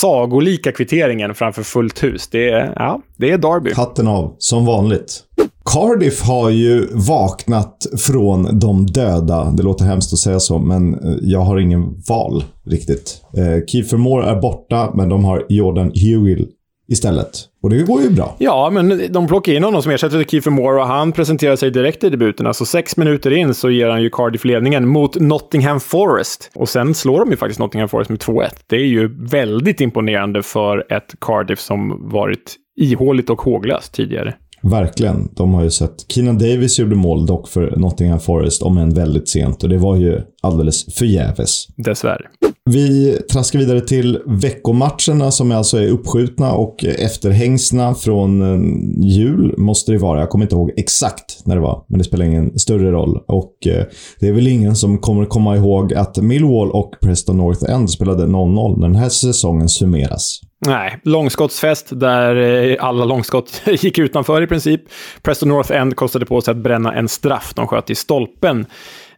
[0.00, 3.72] sagolika kvitteringen framför fullt hus, det är, ja, det är Derby.
[3.72, 5.24] Hatten av, som vanligt.
[5.72, 9.50] Cardiff har ju vaknat från de döda.
[9.50, 13.22] Det låter hemskt att säga så, men eh, jag har ingen val riktigt.
[13.36, 16.48] Eh, Kiefer Moore är borta, men de har Jordan Hewill
[16.88, 17.30] istället.
[17.62, 18.36] Och det går ju bra.
[18.38, 21.70] Ja, men de plockar in honom som ersättare till Kiefer Moore och han presenterar sig
[21.70, 22.46] direkt i debuten.
[22.46, 26.50] Alltså sex minuter in så ger han ju Cardiff ledningen mot Nottingham Forest.
[26.54, 28.48] Och sen slår de ju faktiskt Nottingham Forest med 2-1.
[28.66, 34.34] Det är ju väldigt imponerande för ett Cardiff som varit ihåligt och håglöst tidigare.
[34.62, 35.28] Verkligen.
[35.34, 36.04] De har ju sett...
[36.08, 39.62] Keenan Davis gjorde mål dock för Nottingham Forest, om än väldigt sent.
[39.62, 41.66] Och det var ju alldeles förgäves.
[41.76, 42.26] Dessvärre.
[42.72, 49.92] Vi traskar vidare till veckomatcherna som alltså är uppskjutna och efterhängsna från eh, jul, måste
[49.92, 50.20] det vara.
[50.20, 53.18] Jag kommer inte ihåg exakt när det var, men det spelar ingen större roll.
[53.26, 53.84] Och eh,
[54.20, 58.26] det är väl ingen som kommer komma ihåg att Millwall och Preston North End spelade
[58.26, 60.40] 0-0 när den här säsongen summeras.
[60.66, 64.80] Nej, långskottsfest där eh, alla långskott gick utanför i princip.
[65.22, 68.66] Preston North End kostade på sig att bränna en straff de sköt i stolpen.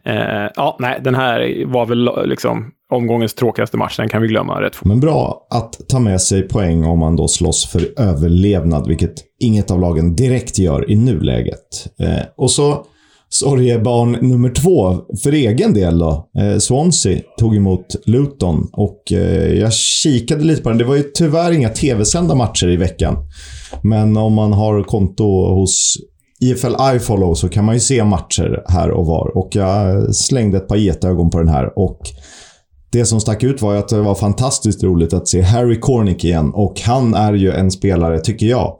[0.05, 3.97] Eh, ja, nej, den här var väl liksom omgångens tråkigaste match.
[3.97, 4.87] Den kan vi glömma rätt fort.
[4.87, 9.71] Men bra att ta med sig poäng om man då slåss för överlevnad, vilket inget
[9.71, 11.87] av lagen direkt gör i nuläget.
[11.99, 12.85] Eh, och så
[13.29, 16.29] sorgebarn nummer två för egen del då.
[16.37, 20.77] Eh, Swansea tog emot Luton och eh, jag kikade lite på den.
[20.77, 23.17] Det var ju tyvärr inga tv-sända matcher i veckan.
[23.83, 25.97] Men om man har konto hos
[26.41, 29.37] IFL iFollow så kan man ju se matcher här och var.
[29.37, 31.99] Och jag slängde ett par getögon på den här och
[32.91, 36.23] det som stack ut var ju att det var fantastiskt roligt att se Harry Cornick
[36.23, 36.51] igen.
[36.53, 38.75] Och han är ju en spelare, tycker jag,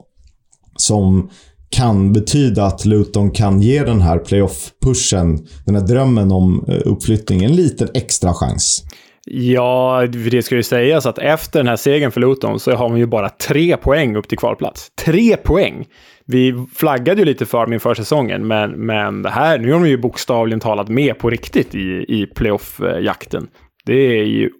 [0.76, 1.30] som
[1.70, 7.44] kan betyda att Luton kan ge den här playoff-pushen, den här drömmen om eh, uppflyttning,
[7.44, 8.84] en liten extra chans.
[9.26, 12.98] Ja, det ska ju sägas att efter den här segern för Luton så har man
[12.98, 14.90] ju bara tre poäng upp till kvalplats.
[15.04, 15.86] Tre poäng!
[16.26, 19.88] Vi flaggade ju lite för dem inför säsongen, men, men det här, nu har de
[19.88, 23.46] ju bokstavligen talat med på riktigt i, i playoff-jakten.
[23.84, 24.50] Det är ju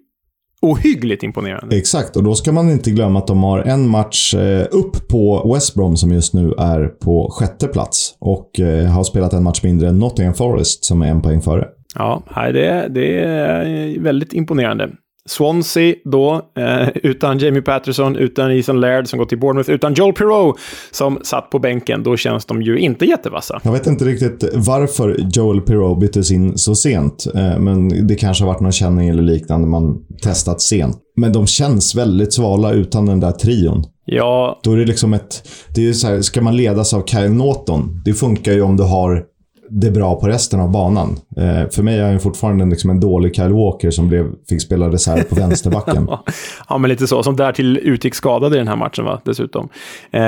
[0.61, 1.77] ohyggligt imponerande.
[1.77, 5.53] Exakt, och då ska man inte glömma att de har en match eh, upp på
[5.53, 8.15] West Brom som just nu är på sjätte plats.
[8.19, 11.67] Och eh, har spelat en match mindre än Nottingham Forest som är en poäng före.
[11.95, 14.89] Ja, det, det är väldigt imponerande.
[15.29, 20.13] Swansea då, eh, utan Jamie Patterson, utan Ethan Laird som gått till Bournemouth, utan Joel
[20.13, 20.53] Pirou
[20.91, 22.03] som satt på bänken.
[22.03, 23.61] Då känns de ju inte jättevassa.
[23.63, 27.25] Jag vet inte riktigt varför Joel Pirou byttes in så sent.
[27.35, 30.97] Eh, men det kanske har varit någon känning eller liknande man testat sent.
[31.15, 33.83] Men de känns väldigt svala utan den där trion.
[34.05, 34.59] Ja.
[34.63, 35.49] Då är det liksom ett...
[35.75, 38.01] Det är så här, ska man ledas av Kyle Norton?
[38.05, 39.23] Det funkar ju om du har
[39.69, 41.15] det bra på resten av banan.
[41.37, 44.89] Eh, för mig är han fortfarande liksom en dålig Kyle Walker som blev, fick spela
[44.89, 46.07] reserv på vänsterbacken.
[46.69, 47.23] ja, men lite så.
[47.23, 49.21] Som därtill utgick skadad i den här matchen, va?
[49.25, 49.69] dessutom.
[50.11, 50.23] Eh,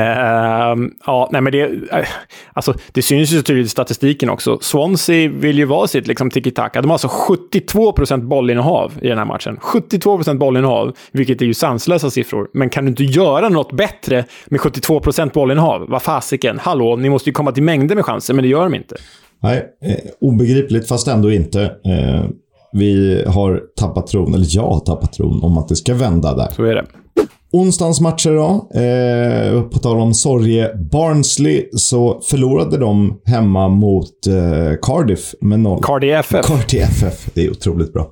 [1.06, 2.06] ja, nej, men det, eh,
[2.54, 4.60] alltså, det syns ju så tydligt i statistiken också.
[4.62, 6.82] Swansea vill ju vara sitt liksom, tiki-taka.
[6.82, 9.58] De har alltså 72% bollinnehav i den här matchen.
[9.62, 12.48] 72% bollinnehav, vilket är ju sanslösa siffror.
[12.54, 15.86] Men kan du inte göra något bättre med 72% bollinnehav?
[15.88, 16.60] Vad fasiken?
[16.60, 18.96] Hallå, ni måste ju komma till mängder med chanser, men det gör de inte.
[19.44, 21.62] Nej, eh, obegripligt fast ändå inte.
[21.64, 22.26] Eh,
[22.72, 26.48] vi har tappat tron, eller jag har tappat tron, om att det ska vända där.
[26.56, 26.86] Så är det.
[27.52, 28.80] Onsdagens matcher då.
[28.80, 35.84] Eh, på tal om Sorge Barnsley så förlorade de hemma mot eh, Cardiff med noll.
[35.84, 36.46] Cardiff FF.
[36.46, 37.30] Cardiff FF.
[37.34, 38.12] Det är otroligt bra.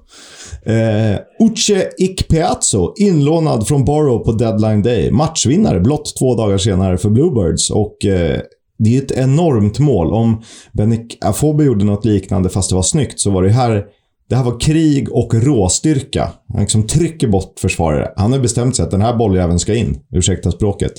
[0.66, 5.12] Eh, Uche Ikpeazzo, inlånad från Borough på deadline day.
[5.12, 8.40] Matchvinnare blott två dagar senare för Bluebirds och eh,
[8.84, 10.14] det är ett enormt mål.
[10.14, 10.42] Om
[10.72, 13.86] Benik Afobe gjorde något liknande fast det var snyggt så var det här
[14.30, 16.32] det här var krig och råstyrka.
[16.54, 18.14] Han liksom trycker bort försvarare.
[18.16, 20.00] Han har bestämt sig att den här bolljäveln ska in.
[20.12, 20.94] Ursäkta språket.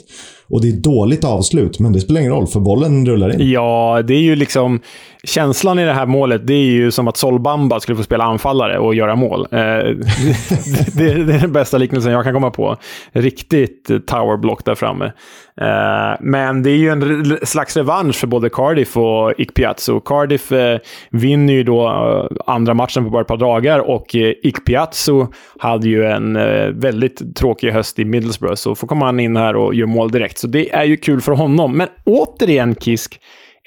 [0.48, 3.50] Och det är dåligt avslut, men det spelar ingen roll för bollen rullar in.
[3.50, 4.80] Ja, det är ju liksom...
[5.26, 8.78] Känslan i det här målet, det är ju som att Solbamba skulle få spela anfallare
[8.78, 9.46] och göra mål.
[9.50, 12.76] Eh, det, det, är den bästa liknelsen jag kan komma på.
[13.12, 15.12] Riktigt towerblock där framme.
[15.60, 20.00] Eh, men det är ju en slags revansch för både Cardiff och Ikpiazzo.
[20.00, 20.78] Cardiff eh,
[21.10, 25.26] vinner ju då eh, andra matchen på bara ett par dagar och eh, Ikpiazzo
[25.58, 29.74] hade ju en eh, väldigt tråkig höst i Middlesbrough, så får komma in här och
[29.74, 30.33] göra mål direkt.
[30.38, 31.76] Så det är ju kul för honom.
[31.76, 33.20] Men återigen, Kisk,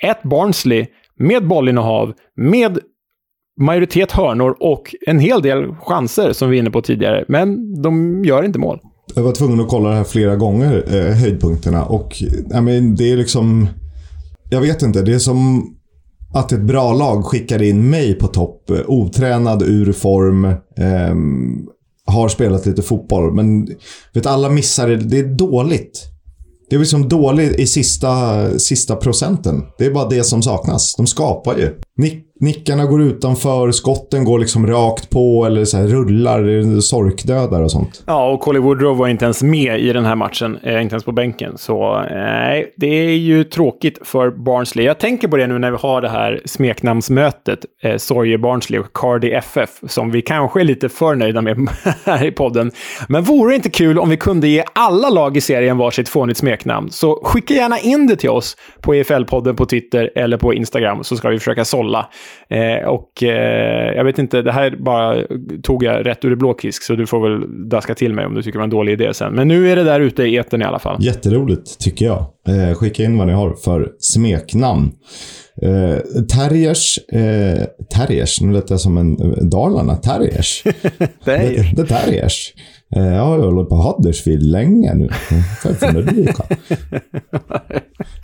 [0.03, 0.85] ett Barnsley
[1.19, 2.79] med bollinnehav, med
[3.59, 7.25] majoritet hörnor och en hel del chanser som vi var inne på tidigare.
[7.27, 8.79] Men de gör inte mål.
[9.15, 11.85] Jag var tvungen att kolla det här flera gånger, eh, höjdpunkterna.
[11.85, 13.67] Och eh, I mean, det är liksom...
[14.49, 15.69] Jag vet inte, det är som
[16.33, 18.69] att ett bra lag skickar in mig på topp.
[18.69, 20.45] Eh, otränad, ur form.
[20.45, 21.15] Eh,
[22.05, 23.33] har spelat lite fotboll.
[23.33, 23.67] Men
[24.13, 24.95] vet, alla missar det.
[24.95, 26.16] Det är dåligt.
[26.69, 29.63] Det är liksom dåligt i sista, sista procenten.
[29.77, 30.95] Det är bara det som saknas.
[30.95, 31.79] De skapar ju.
[31.97, 37.71] Nick, nickarna går utanför, skotten går liksom rakt på eller så här, rullar, sorkdödar och
[37.71, 38.03] sånt.
[38.07, 40.57] Ja, och Colin Woodrow var inte ens med i den här matchen.
[40.63, 41.57] Eh, inte ens på bänken.
[41.57, 44.85] Så nej, eh, det är ju tråkigt för Barnsley.
[44.85, 47.59] Jag tänker på det nu när vi har det här smeknamnsmötet.
[47.83, 51.69] Eh, Sorge Barnsley och Cardi FF, som vi kanske är lite för nöjda med
[52.05, 52.71] här i podden.
[53.07, 56.39] Men vore det inte kul om vi kunde ge alla lag i serien varsitt fånigt
[56.39, 56.89] smeknamn?
[56.91, 61.17] Så skicka gärna in det till oss på EFL-podden på Twitter eller på Instagram, så
[61.17, 61.86] ska vi försöka sålla.
[62.49, 65.23] Eh, och eh, jag vet inte, det här bara
[65.63, 68.33] tog jag rätt ur det blå kisk, så du får väl daska till mig om
[68.33, 69.33] du tycker det var en dålig idé sen.
[69.33, 70.97] Men nu är det där ute i etern i alla fall.
[71.03, 72.25] Jätteroligt, tycker jag.
[72.47, 74.91] Eh, skicka in vad ni har för smeknamn.
[75.61, 80.63] Eh, terriers, eh, terriers, nu lät jag som en eh, Dalarna, terriers.
[81.25, 82.53] Det, det terriers.
[82.95, 85.05] Eh, jag har hållit på Huddersfield länge nu.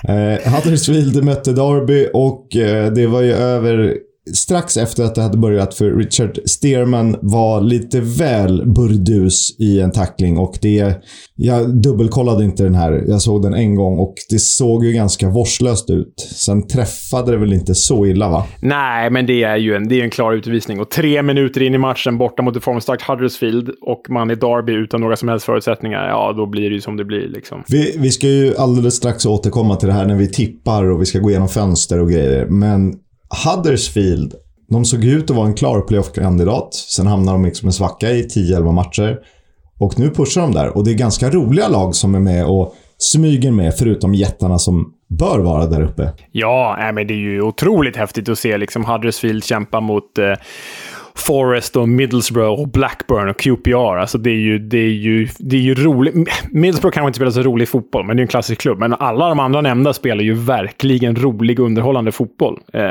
[0.08, 3.98] eh, Huddersfield mötte Derby och eh, det var ju över
[4.36, 9.92] strax efter att det hade börjat för Richard Stearman var lite väl burdus i en
[9.92, 11.04] tackling och det...
[11.36, 13.04] Jag dubbelkollade inte den här.
[13.08, 16.14] Jag såg den en gång och det såg ju ganska vårdslöst ut.
[16.36, 18.46] Sen träffade det väl inte så illa, va?
[18.62, 20.80] Nej, men det är ju en, det är en klar utvisning.
[20.80, 24.74] Och tre minuter in i matchen borta mot ett formstarkt Huddersfield och man är Derby
[24.74, 26.08] utan några som helst förutsättningar.
[26.08, 27.64] Ja, då blir det ju som det blir liksom.
[27.68, 31.06] Vi, vi ska ju alldeles strax återkomma till det här när vi tippar och vi
[31.06, 32.46] ska gå igenom fönster och grejer.
[32.46, 32.94] Men
[33.46, 34.34] Huddersfield,
[34.70, 36.74] de såg ut att vara en klar playoff-kandidat.
[36.74, 39.20] Sen hamnade de liksom en svacka i 10-11 matcher.
[39.80, 40.78] Och nu pushar de där.
[40.78, 44.94] Och det är ganska roliga lag som är med och smyger med, förutom jättarna som
[45.10, 46.12] bör vara där uppe.
[46.32, 50.34] Ja, men det är ju otroligt häftigt att se liksom Huddersfield kämpa mot eh,
[51.16, 53.98] Forest och Middlesbrough och Blackburn och QPR.
[53.98, 56.14] Alltså det är ju, det är ju, det är ju roligt.
[56.52, 58.80] Middlesbrough kanske inte spelar så rolig fotboll, men det är en klassisk klubb.
[58.80, 62.60] Men alla de andra nämnda spelar ju verkligen rolig, underhållande fotboll.
[62.74, 62.82] Eh,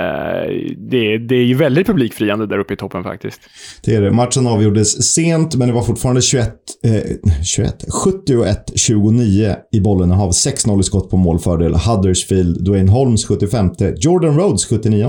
[0.77, 3.41] det, det är ju väldigt publikfriande där uppe i toppen faktiskt.
[3.85, 4.11] Det är det.
[4.11, 6.49] Matchen avgjordes sent, men det var fortfarande 21,
[6.85, 10.11] eh, 21 71-29 i bollen.
[10.11, 11.75] Har 6-0 i skott på målfördel.
[11.75, 15.09] Huddersfield, Dwayne Holmes 75, Jordan Rhodes 79.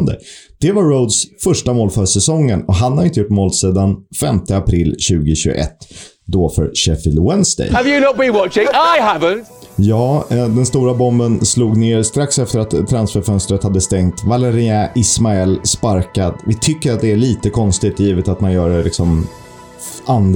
[0.64, 4.40] Det var Rhodes första mål för säsongen och han har inte gjort mål sedan 5
[4.50, 5.70] april 2021.
[6.26, 7.70] Då för Sheffield Wednesday.
[7.72, 8.64] Have you not been watching?
[8.64, 9.44] I haven't.
[9.76, 14.24] Ja, eh, den stora bomben slog ner strax efter att transferfönstret hade stängt.
[14.26, 16.34] Valérien Ismael sparkad.
[16.48, 19.28] Vi tycker att det är lite konstigt givet att man gör det liksom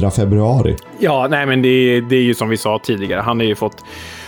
[0.01, 0.75] 2 februari.
[0.99, 3.21] Ja, nej men det det är ju som vi sa tidigare.
[3.21, 3.83] Han har ju fått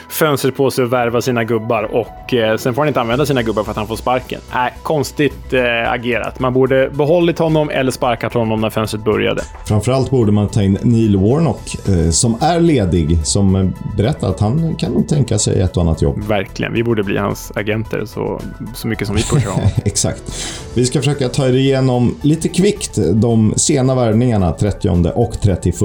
[0.09, 3.43] fönstret på sig att värva sina gubbar och eh, sen får han inte använda sina
[3.43, 4.41] gubbar för att han får sparken.
[4.53, 6.39] Nej, konstigt eh, agerat.
[6.39, 9.41] Man borde behållit honom eller sparkat honom när fönstret började.
[9.65, 14.39] Framförallt borde man ta in Neil Warnock, eh, som är ledig, som eh, berättar att
[14.39, 16.23] han kan nog tänka sig ett och annat jobb.
[16.27, 16.73] Verkligen.
[16.73, 18.41] Vi borde bli hans agenter så,
[18.75, 19.69] så mycket som vi pushar honom.
[19.85, 20.23] Exakt.
[20.73, 25.75] Vi ska försöka ta er igenom lite kvickt de sena värvningarna 30 och 31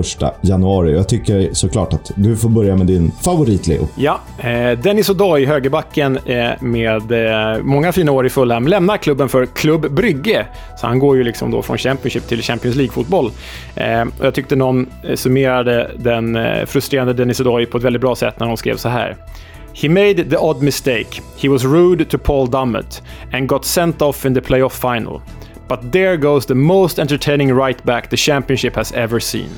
[0.41, 0.93] januari.
[0.93, 3.89] Jag tycker såklart att du får börja med din favorit, Leo.
[3.97, 9.29] Ja, Eh, Dennis Odoi, högerbacken eh, med eh, många fina år i Fulham, lämnar klubben
[9.29, 10.47] för Klubb Brygge.
[10.81, 13.31] Så han går ju liksom då från Championship till Champions League-fotboll.
[14.21, 18.57] Jag tyckte någon summerade den frustrerande Dennis Odoi på ett väldigt bra sätt när hon
[18.57, 19.17] skrev så här.
[19.75, 21.21] He made the odd mistake.
[21.37, 23.03] He was rude to Paul Dummett
[23.33, 25.21] and got sent off in the playoff final.
[25.69, 29.49] But there goes the most entertaining right back the Championship has ever seen.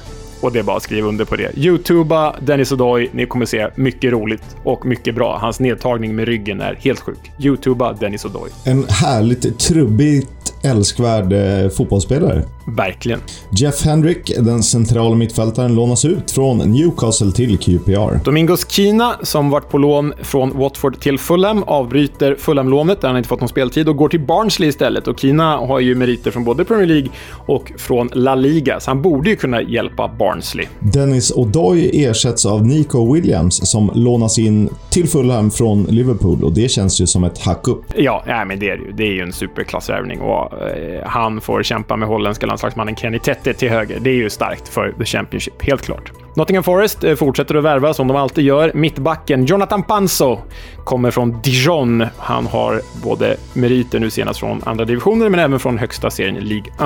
[0.41, 1.51] Och det är bara att skriva under på det.
[1.57, 3.11] Youtuba Dennis Odoi.
[3.13, 5.39] Ni kommer se mycket roligt och mycket bra.
[5.41, 7.33] Hans nedtagning med ryggen är helt sjuk.
[7.39, 8.51] Youtuba Dennis Odoi.
[8.65, 12.43] En härligt trubbigt älskvärd eh, fotbollsspelare.
[12.67, 13.21] Verkligen.
[13.51, 18.25] Jeff Hendrick, den centrala mittfältaren, lånas ut från Newcastle till QPR.
[18.25, 23.29] Domingos Kina, som varit på lån från Watford till Fulham, avbryter Fulham-lånet där han inte
[23.29, 25.09] fått någon speltid och går till Barnsley istället.
[25.09, 29.03] Och Kina har ju meriter från både Premier League och från La Liga, så han
[29.03, 30.67] borde ju kunna hjälpa Barnsley.
[30.79, 36.69] Dennis Odoi ersätts av Nico Williams som lånas in till Fulham från Liverpool och det
[36.69, 37.85] känns ju som ett hack upp.
[37.97, 38.81] Ja, ja men det är.
[38.97, 43.55] Det är ju en superklassvärvning och eh, han får kämpa med holländska landslagsmannen Kenny Tette
[43.55, 43.99] till höger.
[44.01, 46.13] Det är ju starkt för The Championship, helt klart.
[46.37, 48.71] Nottingham Forest eh, fortsätter att värva som de alltid gör.
[48.75, 50.39] Mittbacken Jonathan Panso
[50.85, 52.07] kommer från Dijon.
[52.19, 56.41] Han har både meriter nu senast från andra divisioner, men även från högsta serien i
[56.41, 56.81] Ligue 1.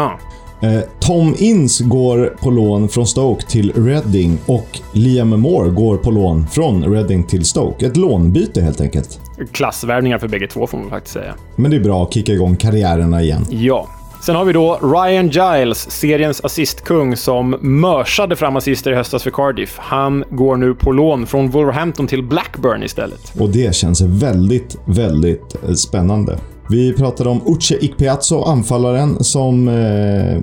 [0.62, 6.10] Eh, Tom Inns går på lån från Stoke till Reading och Liam Moore går på
[6.10, 7.86] lån från Reading till Stoke.
[7.86, 9.20] Ett lånbyte helt enkelt.
[9.52, 11.34] Klassvärvningar för bägge två får man faktiskt säga.
[11.56, 13.46] Men det är bra att kicka igång karriärerna igen.
[13.50, 13.88] Ja.
[14.20, 19.30] Sen har vi då Ryan Giles, seriens assistkung, som mörsade fram assister i höstas för
[19.30, 19.78] Cardiff.
[19.78, 23.32] Han går nu på lån från Wolverhampton till Blackburn istället.
[23.38, 26.38] Och det känns väldigt, väldigt eh, spännande.
[26.68, 30.42] Vi pratade om Uche Ikpeazzo, anfallaren som eh,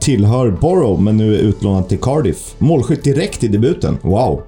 [0.00, 2.54] tillhör Borough men nu är utlånad till Cardiff.
[2.58, 3.98] Målskytt direkt i debuten.
[4.02, 4.42] Wow!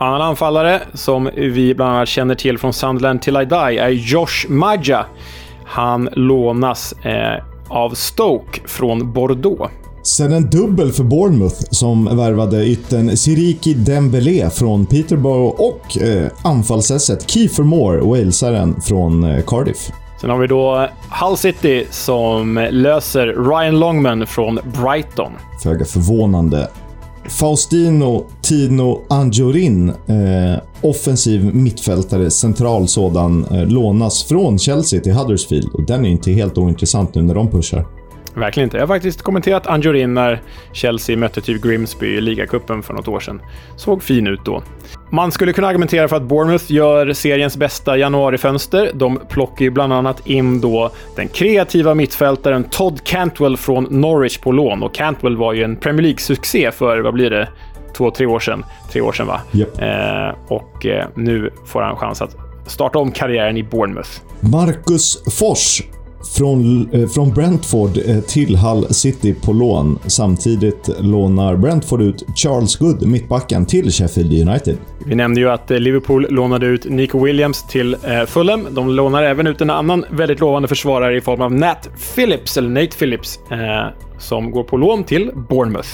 [0.00, 4.48] Annan anfallare som vi bland annat känner till från Sunderland till I Die är Josh
[4.48, 5.06] Maja.
[5.68, 9.72] Han lånas eh, av Stoke från Bordeaux.
[10.02, 17.30] Sen en dubbel för Bournemouth som värvade yttern Siriki Dembélé från Peterborough och eh, anfallsesset
[17.30, 19.90] Kiefer Moore, walesaren från eh, Cardiff.
[20.20, 20.88] Sen har vi då
[21.22, 25.32] Hull City som löser Ryan Longman från Brighton.
[25.62, 26.68] Föga förvånande.
[27.28, 35.68] Faustino Tino Anjorin, eh, offensiv mittfältare, central sådan, eh, lånas från Chelsea till Huddersfield.
[35.74, 37.97] Och den är inte helt ointressant nu när de pushar.
[38.38, 38.76] Verkligen inte.
[38.76, 40.40] Jag har faktiskt kommenterat Anjorin när
[40.72, 43.40] Chelsea mötte typ Grimsby i ligacupen för något år sedan.
[43.76, 44.62] Såg fin ut då.
[45.10, 48.90] Man skulle kunna argumentera för att Bournemouth gör seriens bästa januarifönster.
[48.94, 54.52] De plockar ju bland annat in då den kreativa mittfältaren Todd Cantwell från Norwich på
[54.52, 54.82] lån.
[54.82, 57.48] Och Cantwell var ju en Premier League-succé för, vad blir det,
[57.96, 58.64] två, tre år sedan?
[58.92, 59.40] Tre år sedan va?
[59.50, 59.78] Japp.
[59.78, 62.36] Eh, och eh, nu får han chans att
[62.66, 64.10] starta om karriären i Bournemouth.
[64.40, 65.82] Marcus Fors
[66.36, 69.98] från, eh, från Brentford eh, till Hull City på lån.
[70.06, 74.76] Samtidigt lånar Brentford ut Charles Good, mittbacken, till Sheffield United.
[75.06, 78.66] Vi nämnde ju att eh, Liverpool lånade ut Nico Williams till eh, Fulham.
[78.70, 82.68] De lånar även ut en annan väldigt lovande försvarare i form av Nat Phillips, eller
[82.68, 83.58] Nate Phillips, eh,
[84.18, 85.88] som går på lån till Bournemouth.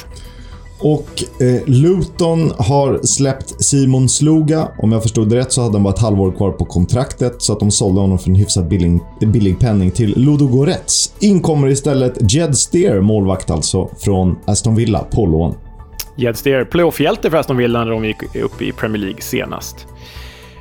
[0.79, 4.69] Och eh, Luton har släppt Simon Sluga.
[4.79, 7.53] Om jag förstod det rätt så hade han bara ett halvår kvar på kontraktet så
[7.53, 11.15] att de sålde honom för en hyfsat billig, billig penning till Ludogorets.
[11.21, 15.55] In kommer istället Jed Steer, målvakt alltså, från Aston Villa på lån.
[16.17, 19.87] Jed Steer, playoff-hjälte för Aston Villa när de gick upp i Premier League senast.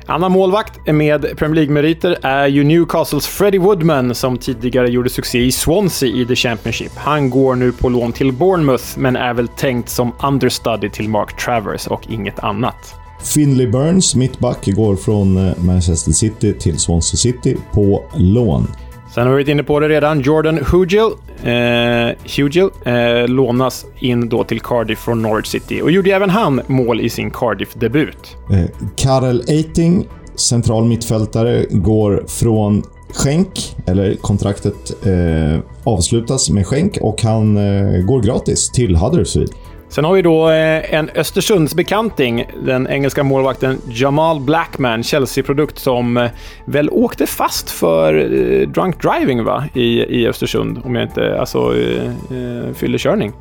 [0.06, 5.52] Annan målvakt med Premier League-meriter är ju Newcastles Freddie Woodman som tidigare gjorde succé i
[5.52, 6.92] Swansea i The Championship.
[6.96, 11.36] Han går nu på lån till Bournemouth, men är väl tänkt som understudy till Mark
[11.44, 12.94] Travers och inget annat.
[13.34, 18.66] Finley Burns, mittback, går från eh, Manchester City till Swansea City på lån.
[19.14, 20.20] Sen har vi varit inne på det redan.
[20.20, 21.10] Jordan Hugill,
[21.42, 26.60] eh, Hugill eh, lånas in då till Cardiff från Norwich City och gjorde även han
[26.66, 28.36] mål i sin Cardiff-debut.
[28.50, 28.64] Eh,
[28.96, 32.82] Karel Eiting, central mittfältare, går från
[33.14, 39.50] skänk, eller kontraktet eh, avslutas med skänk och han eh, går gratis till Huddersfield.
[39.94, 46.30] Sen har vi då eh, en Östersundsbekanting, den engelska målvakten Jamal Blackman, Chelsea-produkt som eh,
[46.64, 49.64] väl åkte fast för eh, drunk driving va?
[49.74, 51.40] I, i Östersund, om jag inte...
[51.40, 53.32] Alltså eh, fyllekörning.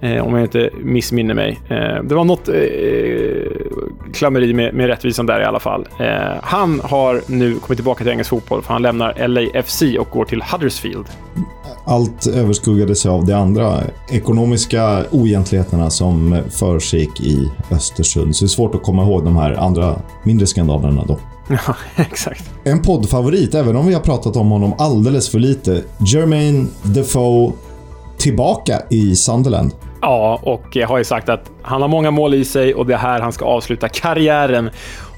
[0.00, 1.60] Eh, om jag inte missminner mig.
[1.68, 2.54] Eh, det var något eh,
[4.12, 5.88] klammeri med, med rättvisan där i alla fall.
[6.00, 10.24] Eh, han har nu kommit tillbaka till engelsk fotboll för han lämnar LAFC och går
[10.24, 11.06] till Huddersfield.
[11.84, 13.80] Allt överskuggades av de andra
[14.10, 18.36] ekonomiska oegentligheterna som försiggick i Östersund.
[18.36, 21.18] Så det är svårt att komma ihåg de här andra mindre skandalerna då.
[21.66, 22.50] Ja, exakt.
[22.64, 25.82] En poddfavorit, även om vi har pratat om honom alldeles för lite.
[25.98, 27.52] Jermaine Defoe
[28.18, 29.72] tillbaka i Sunderland.
[30.00, 32.94] Ja, och jag har ju sagt att han har många mål i sig och det
[32.94, 34.70] är här han ska avsluta karriären.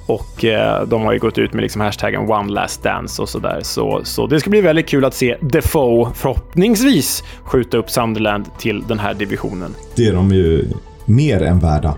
[0.07, 3.61] Och eh, de har ju gått ut med liksom hashtaggen One Last Dance och sådär.
[3.63, 8.85] Så, så det ska bli väldigt kul att se Defoe förhoppningsvis skjuta upp Sunderland till
[8.89, 9.75] den här divisionen.
[9.95, 10.69] Det är de ju
[11.05, 11.95] mer än värda.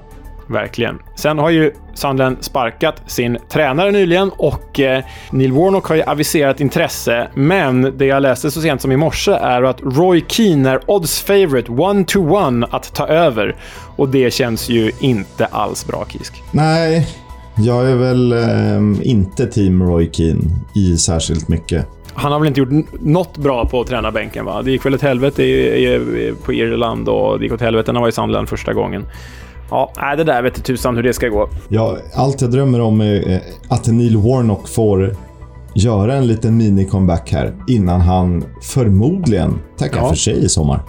[0.49, 0.99] Verkligen.
[1.17, 6.61] Sen har ju Sunderland sparkat sin tränare nyligen och eh, Neil Warnock har ju aviserat
[6.61, 7.29] intresse.
[7.35, 11.21] Men det jag läste så sent som i morse är att Roy Keane är odds
[11.21, 13.57] favorite one to one att ta över.
[13.97, 16.43] Och det känns ju inte alls bra, Kisk.
[16.51, 17.09] Nej,
[17.59, 20.41] jag är väl eh, inte team Roy Keane
[20.75, 21.87] i särskilt mycket.
[22.15, 24.63] Han har väl inte gjort något bra på tränarbänken, va?
[24.63, 27.95] Det gick väl åt helvete i, i, på Irland och det gick åt helvete när
[27.97, 29.05] han var i Sunderland första gången.
[29.71, 31.49] Ja, det där vet tusan hur det ska gå.
[31.69, 33.39] Ja, allt jag drömmer om är eh,
[33.69, 35.17] att Neil Warnock får
[35.75, 40.09] göra en liten mini-comeback här innan han förmodligen tackar Ja.
[40.09, 40.81] för sig i sommar.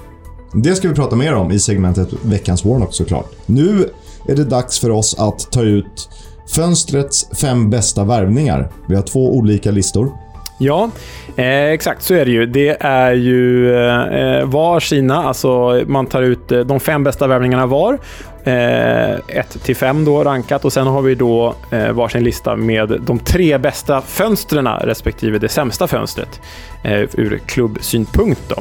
[0.54, 3.32] Det ska vi prata mer om i segmentet Veckans Warnock såklart.
[3.46, 3.86] Nu
[4.28, 6.10] är det dags för oss att ta ut
[6.56, 8.70] fönstrets fem bästa värvningar.
[8.88, 10.12] Vi har två olika listor.
[10.60, 10.90] Ja,
[11.36, 12.46] eh, exakt så är det ju.
[12.46, 17.66] Det är ju eh, var sina, alltså man tar ut eh, de fem bästa värvningarna
[17.66, 17.98] var.
[18.44, 23.02] Eh, 1 till 5 då rankat och sen har vi då eh, varsin lista med
[23.02, 26.42] de tre bästa fönstren respektive det sämsta fönstret
[26.84, 28.42] eh, ur klubbsynpunkt.
[28.48, 28.56] Då.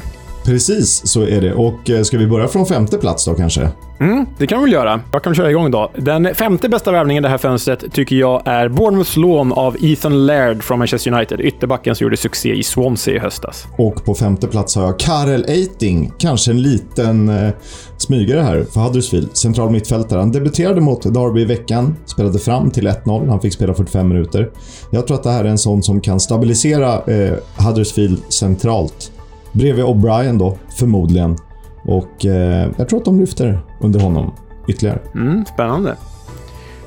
[0.47, 1.55] Precis, så är det.
[1.55, 3.69] Och eh, ska vi börja från femte plats då kanske?
[4.01, 5.01] Mm, det kan vi väl göra.
[5.13, 5.91] Jag kan köra igång då.
[5.97, 10.27] Den femte bästa värvningen i det här fönstret tycker jag är Bournemouths lån av Ethan
[10.27, 11.41] Laird från Manchester United.
[11.41, 13.67] Ytterbacken som gjorde succé i Swansea i höstas.
[13.79, 16.13] Och på femte plats har jag Karel Eiting.
[16.19, 17.51] Kanske en liten eh,
[17.99, 19.37] smygare här för Huddersfield.
[19.37, 20.19] Central mittfältare.
[20.19, 21.97] Han debuterade mot Derby i veckan.
[22.07, 23.29] Spelade fram till 1-0.
[23.29, 24.51] Han fick spela 45 minuter.
[24.91, 29.13] Jag tror att det här är en sån som kan stabilisera eh, Huddersfield centralt.
[29.57, 31.37] Bredvid O'Brien då, förmodligen.
[31.85, 34.35] Och eh, jag tror att de lyfter under honom
[34.69, 34.99] ytterligare.
[35.15, 35.97] Mm, spännande.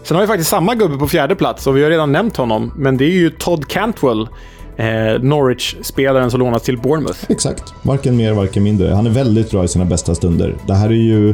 [0.03, 2.71] Sen har vi faktiskt samma gubbe på fjärde plats och vi har redan nämnt honom,
[2.75, 4.27] men det är ju Todd Cantwell.
[4.77, 7.19] Eh, Norwich-spelaren som lånas till Bournemouth.
[7.29, 7.73] Exakt.
[7.81, 8.93] Varken mer, varken mindre.
[8.93, 10.55] Han är väldigt bra i sina bästa stunder.
[10.67, 11.33] Det här är ju...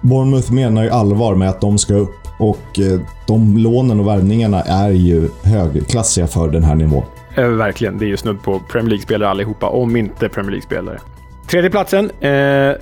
[0.00, 4.60] Bournemouth menar ju allvar med att de ska upp och eh, de lånen och värvningarna
[4.60, 7.04] är ju högklassiga för den här nivån.
[7.34, 10.98] Eh, verkligen, det är ju snudd på Premier League-spelare allihopa, om inte Premier League-spelare.
[11.46, 12.30] Tredje platsen, eh,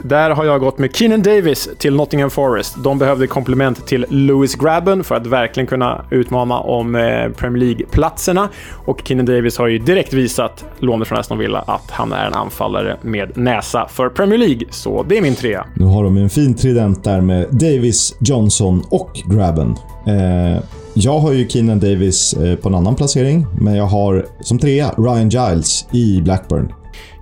[0.02, 2.74] där har jag gått med Keenan Davis till Nottingham Forest.
[2.84, 8.48] De behövde komplement till Lewis Grabben för att verkligen kunna utmana om eh, Premier League-platserna.
[8.84, 12.34] Och Keenan Davis har ju direkt visat, lånet från Aston Villa, att han är en
[12.34, 14.66] anfallare med näsa för Premier League.
[14.70, 15.66] Så det är min trea.
[15.76, 19.76] Nu har de en fin trident där med Davis, Johnson och Grabben.
[20.06, 20.62] Eh,
[20.94, 24.90] jag har ju Keenan Davis eh, på en annan placering, men jag har som trea
[24.98, 26.72] Ryan Giles i Blackburn.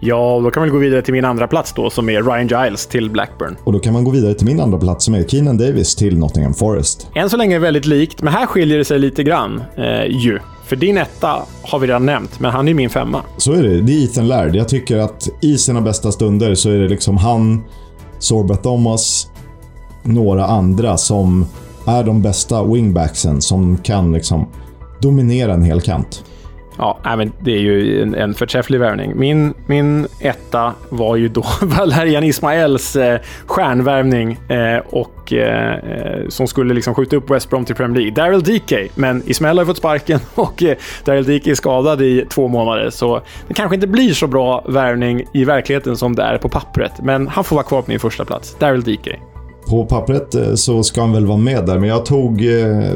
[0.02, 2.86] Ja, då kan vi gå vidare till min andra plats då, som är Ryan Giles
[2.86, 3.56] till Blackburn.
[3.64, 6.18] Och då kan man gå vidare till min andra plats som är Keenan Davis till
[6.18, 7.08] Nottingham Forest.
[7.14, 10.38] Än så länge väldigt likt, men här skiljer det sig lite grann eh, ju.
[10.66, 13.22] För din etta har vi redan nämnt, men han är ju min femma.
[13.36, 13.80] Så är det.
[13.80, 14.56] Det är Ethan Laird.
[14.56, 17.64] Jag tycker att i sina bästa stunder så är det liksom han,
[18.18, 19.26] Sorba Thomas,
[20.02, 21.46] några andra som
[21.86, 24.48] är de bästa wingbacksen som kan liksom
[25.00, 26.24] dominera en hel kant.
[26.80, 29.12] Ja, nej, men det är ju en, en förträfflig värvning.
[29.16, 35.78] Min, min etta var ju då Valerian Ismaels eh, stjärnvärvning eh, och eh,
[36.28, 38.14] som skulle liksom skjuta upp West Brom till Premier League.
[38.14, 42.24] Daryl DK, men Ismael har ju fått sparken och eh, Daryl DK är skadad i
[42.28, 46.38] två månader, så det kanske inte blir så bra värvning i verkligheten som det är
[46.38, 46.92] på pappret.
[47.02, 48.56] Men han får vara kvar på min första plats.
[48.58, 49.08] Daryl DK.
[49.68, 52.92] På pappret eh, så ska han väl vara med där, men jag tog eh,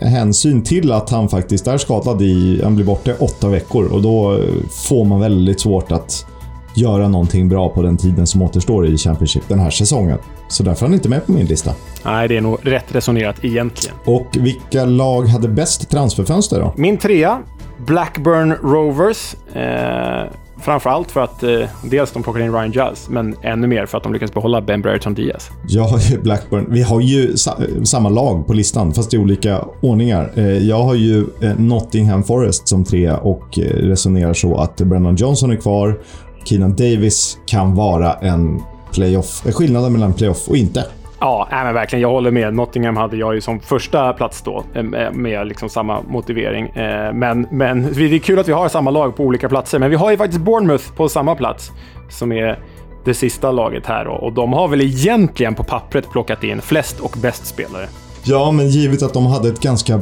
[0.00, 2.60] hänsyn till att han faktiskt är skadad i...
[2.64, 4.38] Han blir borta i åtta veckor och då eh,
[4.70, 6.26] får man väldigt svårt att
[6.74, 10.18] göra någonting bra på den tiden som återstår i Championship den här säsongen.
[10.48, 11.74] Så därför är han inte med på min lista.
[12.04, 13.96] Nej, det är nog rätt resonerat egentligen.
[14.04, 16.72] Och vilka lag hade bäst transferfönster då?
[16.76, 17.42] Min trea,
[17.86, 19.34] Blackburn Rovers.
[19.54, 20.32] Eh,
[20.62, 24.04] framförallt för att eh, dels de plockade in Ryan Giles, men ännu mer för att
[24.04, 25.50] de lyckades behålla Ben Brereton Diaz.
[25.68, 26.66] Jag har ju Blackburn.
[26.68, 30.32] Vi har ju sa samma lag på listan, fast i olika ordningar.
[30.34, 35.16] Eh, jag har ju eh, Nottingham Forest som trea och eh, resonerar så att Brennan
[35.16, 35.98] Johnson är kvar.
[36.44, 38.60] Keenan Davis kan vara en
[38.92, 39.46] playoff.
[39.46, 40.84] Eh, skillnaden mellan playoff och inte.
[41.22, 42.00] Ja, nej, men verkligen.
[42.02, 42.54] Jag håller med.
[42.54, 46.68] Nottingham hade jag ju som första plats då, eh, med, liksom samma motivering.
[46.68, 49.78] Eh, men, men det är kul att vi har samma lag på olika platser.
[49.78, 51.70] Men vi har ju faktiskt Bournemouth på samma plats,
[52.10, 52.58] som är
[53.04, 54.04] det sista laget här.
[54.04, 54.10] då.
[54.10, 57.88] Och de har väl egentligen på pappret plockat in flest och bäst spelare.
[58.24, 60.00] Ja, men givet att de hade ett ganska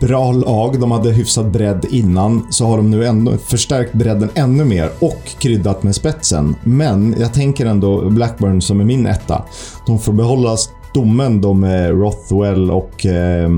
[0.00, 4.64] bra lag, de hade hyfsad bredd innan, så har de nu ändå förstärkt bredden ännu
[4.64, 6.56] mer och kryddat med spetsen.
[6.64, 9.42] Men jag tänker ändå Blackburn som är min etta.
[9.86, 13.50] De får behålla stommen de med Rothwell och eh,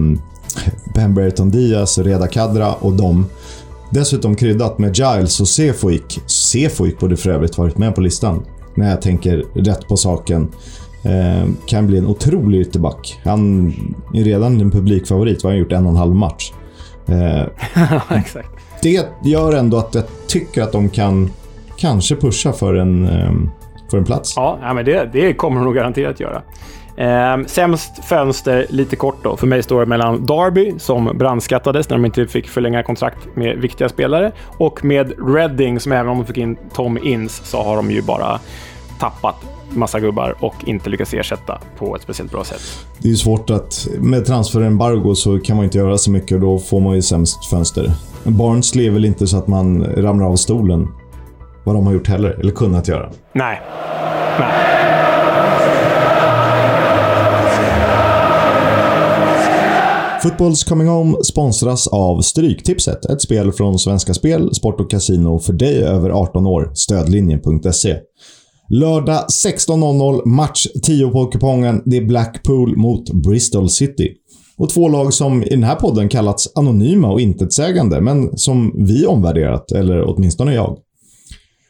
[0.95, 3.26] Ben Brereton Diaz, Reda Kadra och dem.
[3.91, 6.20] Dessutom kryddat med Giles och Sefoik.
[6.26, 8.43] Sefoik borde för övrigt varit med på listan.
[8.74, 10.49] När jag tänker rätt på saken.
[11.03, 13.21] Eh, kan bli en otrolig ytterback.
[13.25, 13.73] Han
[14.15, 15.45] är redan en publikfavorit.
[15.45, 15.73] Vad har han gjort?
[15.73, 16.53] En och en halv match.
[17.09, 17.43] Eh,
[18.19, 18.49] Exakt.
[18.83, 21.31] det gör ändå att jag tycker att de kan
[21.77, 23.33] kanske pusha för en, eh,
[23.91, 24.33] för en plats.
[24.37, 26.43] Ja, ja, men det, det kommer de nog garanterat göra.
[26.97, 29.37] Eh, sämst fönster, lite kort då.
[29.37, 33.57] För mig står det mellan Derby, som brandskattades när de inte fick förlänga kontrakt med
[33.57, 37.77] viktiga spelare, och med Reading, som även om de fick in Tom Inns, så har
[37.77, 38.41] de ju bara
[38.99, 42.61] tappat massa gubbar och inte lyckats ersätta på ett speciellt bra sätt.
[42.99, 43.89] Det är svårt att...
[43.99, 47.47] Med transferembargo så kan man inte göra så mycket och då får man ju sämst
[47.51, 47.93] fönster.
[48.25, 50.89] Men Barnsley är väl inte så att man ramlar av stolen.
[51.64, 53.11] Vad de har gjort heller, eller kunnat göra.
[53.33, 53.61] Nej.
[54.39, 54.79] Nej.
[60.23, 63.05] Footballs Coming Home sponsras av Stryktipset.
[63.05, 66.71] Ett spel från Svenska Spel, Sport och Casino för dig över 18 år.
[66.75, 67.97] Stödlinjen.se.
[68.71, 71.83] Lördag 16.00, match 10 på kupongen.
[71.85, 74.14] Det är Blackpool mot Bristol City.
[74.59, 79.07] Och två lag som i den här podden kallats anonyma och intetsägande, men som vi
[79.07, 80.79] omvärderat, eller åtminstone jag.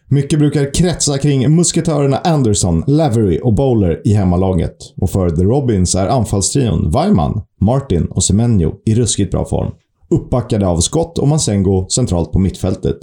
[0.08, 4.76] Mycket brukar kretsa kring musketörerna Anderson, Lavery och Bowler i hemmalaget.
[4.96, 9.70] Och för The Robins är anfallstrion Weimann, Martin och Semenyo i ruskigt bra form.
[10.10, 12.98] Uppbackade av skott och Masengo centralt på mittfältet.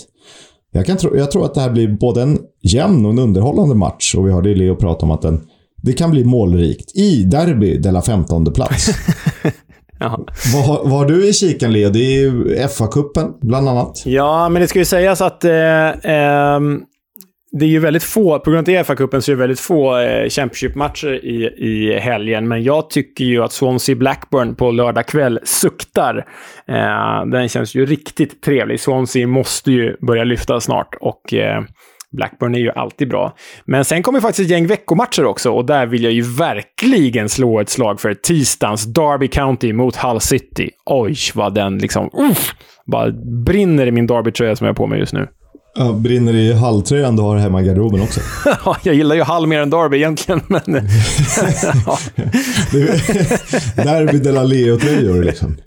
[0.75, 2.39] Jag, kan tro, jag tror att det här blir både en
[2.73, 5.41] jämn och en underhållande match och vi hörde Leo prata om att den,
[5.81, 8.87] det kan bli målrikt i Derby de la 15 plats.
[9.99, 10.19] Jaha.
[10.53, 11.89] vad, har- du i kikan Leo?
[11.89, 14.03] Det är ju FA-cupen bland annat.
[14.05, 15.51] Ja, men det ska ju sägas att eh,
[16.11, 16.81] ehm,
[17.59, 20.29] det är ju väldigt få, på grund av FA-cupen så är det väldigt få eh,
[20.29, 22.47] Championship-matcher i, i helgen.
[22.47, 26.25] Men jag tycker ju att Swansea Blackburn på lördag kväll suktar.
[26.67, 28.79] Eh, den känns ju riktigt trevlig.
[28.79, 31.63] Swansea måste ju börja lyfta snart och eh,
[32.15, 33.35] Blackburn är ju alltid bra.
[33.65, 37.59] Men sen kommer faktiskt ett gäng veckomatcher också och där vill jag ju verkligen slå
[37.59, 40.69] ett slag för tisdagens Derby County mot Hull City.
[40.85, 42.09] Oj, vad den liksom...
[42.31, 42.55] Uff,
[42.85, 43.11] bara
[43.45, 45.27] brinner i min Derby-tröja som jag har på mig just nu.
[45.77, 48.19] Ja, brinner i halltröjan du har hemma i garderoben också.
[48.65, 50.63] Ja, jag gillar ju Hull mer än Derby egentligen, men...
[51.85, 51.97] ja,
[53.83, 55.57] Derby de la Leo-tröjor liksom.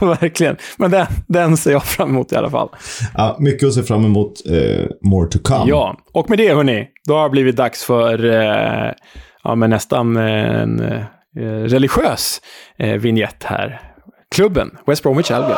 [0.00, 0.56] verkligen.
[0.76, 2.68] Men den, den ser jag fram emot i alla fall.
[3.14, 4.32] Ja, mycket att se fram emot.
[4.46, 5.64] Eh, more to come.
[5.70, 8.92] Ja, och med det hörni, då har det blivit dags för eh,
[9.44, 11.02] ja, men nästan en eh,
[11.42, 12.40] religiös
[12.78, 13.80] eh, vignett här.
[14.34, 15.56] Klubben, West Bromwich Albion.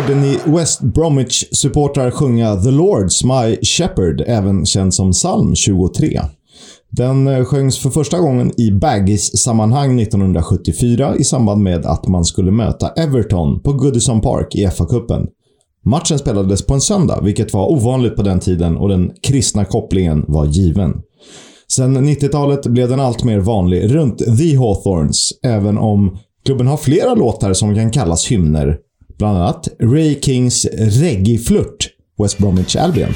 [0.00, 6.20] Hörde ni West Bromwich-supportrar sjunga The Lord's My Shepherd, även känd som psalm 23.
[6.90, 12.50] Den eh, sjöngs för första gången i Baggis-sammanhang 1974 i samband med att man skulle
[12.50, 15.26] möta Everton på Goodison Park i FA-cupen.
[15.84, 20.24] Matchen spelades på en söndag, vilket var ovanligt på den tiden och den kristna kopplingen
[20.28, 20.94] var given.
[21.72, 27.14] Sen 90-talet blev den allt mer vanlig runt The Hawthorns, även om klubben har flera
[27.14, 28.78] låtar som kan kallas hymner.
[29.20, 33.14] Bland annat Ray Kings reggae-flört, West Bromwich Albion.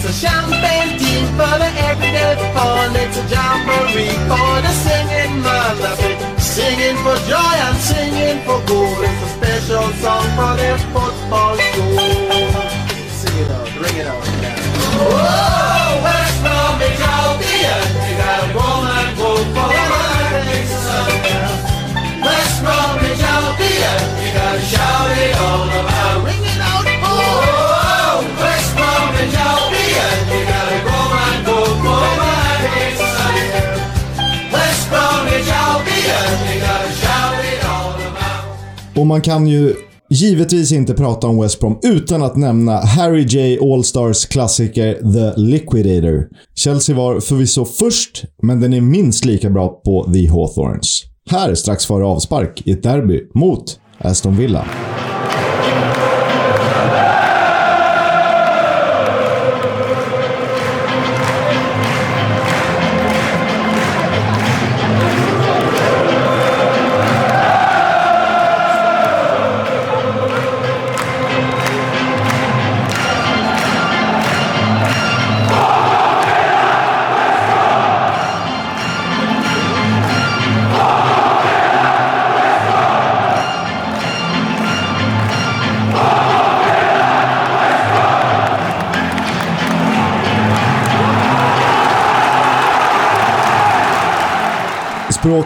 [0.00, 2.94] It's a champagne team for the everyday fun.
[2.94, 5.42] It's a jamboree for the singing.
[5.42, 9.10] That's Singing for joy and singing for good.
[9.10, 11.96] It's a special song for their football show.
[13.10, 14.22] Sing it out, ring it out.
[15.02, 15.67] Whoa,
[38.98, 39.74] Och man kan ju
[40.10, 43.58] givetvis inte prata om West Brom utan att nämna Harry J.
[43.72, 46.28] Allstars klassiker The Liquidator.
[46.54, 51.04] Chelsea var förvisso först, men den är minst lika bra på The Hawthorns.
[51.30, 54.64] Här strax före avspark i ett derby mot Aston Villa.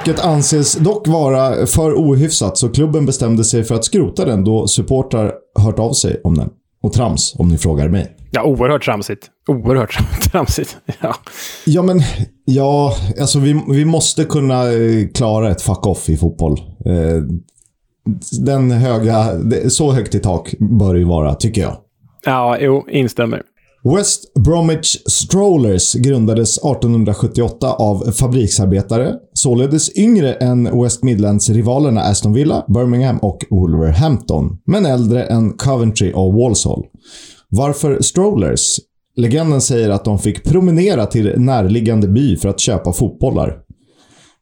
[0.02, 4.66] Språket anses dock vara för ohyfsat så klubben bestämde sig för att skrota den då
[4.66, 6.48] supportrar hört av sig om den.
[6.82, 8.16] Och trams, om ni frågar mig.
[8.30, 9.26] Ja, oerhört tramsigt.
[9.48, 9.98] Oerhört
[10.32, 10.76] tramsigt.
[11.00, 11.14] Ja.
[11.66, 12.00] Ja, men
[12.44, 16.60] ja, alltså vi, vi måste kunna eh, klara ett fuck-off i fotboll.
[16.86, 17.22] Eh,
[18.44, 19.28] Den höga,
[19.68, 21.76] så högt i tak bör det ju vara, tycker jag.
[22.24, 23.42] ja, jo, instämmer.
[23.96, 33.18] West Bromwich Strollers grundades 1878 av fabriksarbetare, således yngre än West Midlands-rivalerna Aston Villa, Birmingham
[33.18, 36.84] och Wolverhampton, men äldre än Coventry och Walsall.
[37.48, 38.76] Varför Strollers?
[39.16, 43.61] Legenden säger att de fick promenera till närliggande by för att köpa fotbollar.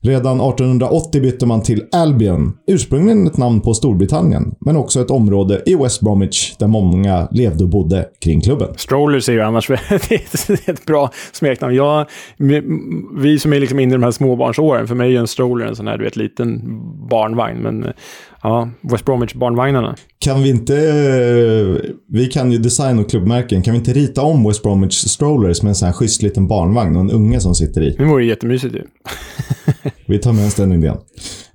[0.03, 5.62] Redan 1880 bytte man till Albion, ursprungligen ett namn på Storbritannien, men också ett område
[5.66, 8.68] i West Bromwich där många levde och bodde kring klubben.
[8.76, 9.70] Strollers är ju annars
[10.66, 11.74] ett bra smeknamn.
[11.74, 12.07] Jag,
[13.16, 15.66] vi som är liksom inne i de här småbarnsåren, för mig är ju en stroller
[15.66, 16.61] en sån här, du vet, liten
[17.09, 17.59] barnvagn.
[17.59, 17.92] Men
[18.42, 19.96] ja, West Bromwich-barnvagnarna.
[20.24, 20.74] Kan vi inte...
[22.08, 23.62] Vi kan ju design och klubbmärken.
[23.62, 26.96] Kan vi inte rita om West Bromwich Strollers med en sån här schysst liten barnvagn
[26.96, 27.90] och en unge som sitter i?
[27.98, 28.82] Det vore jättemysigt ju.
[30.06, 30.96] Vi tar med oss den idén.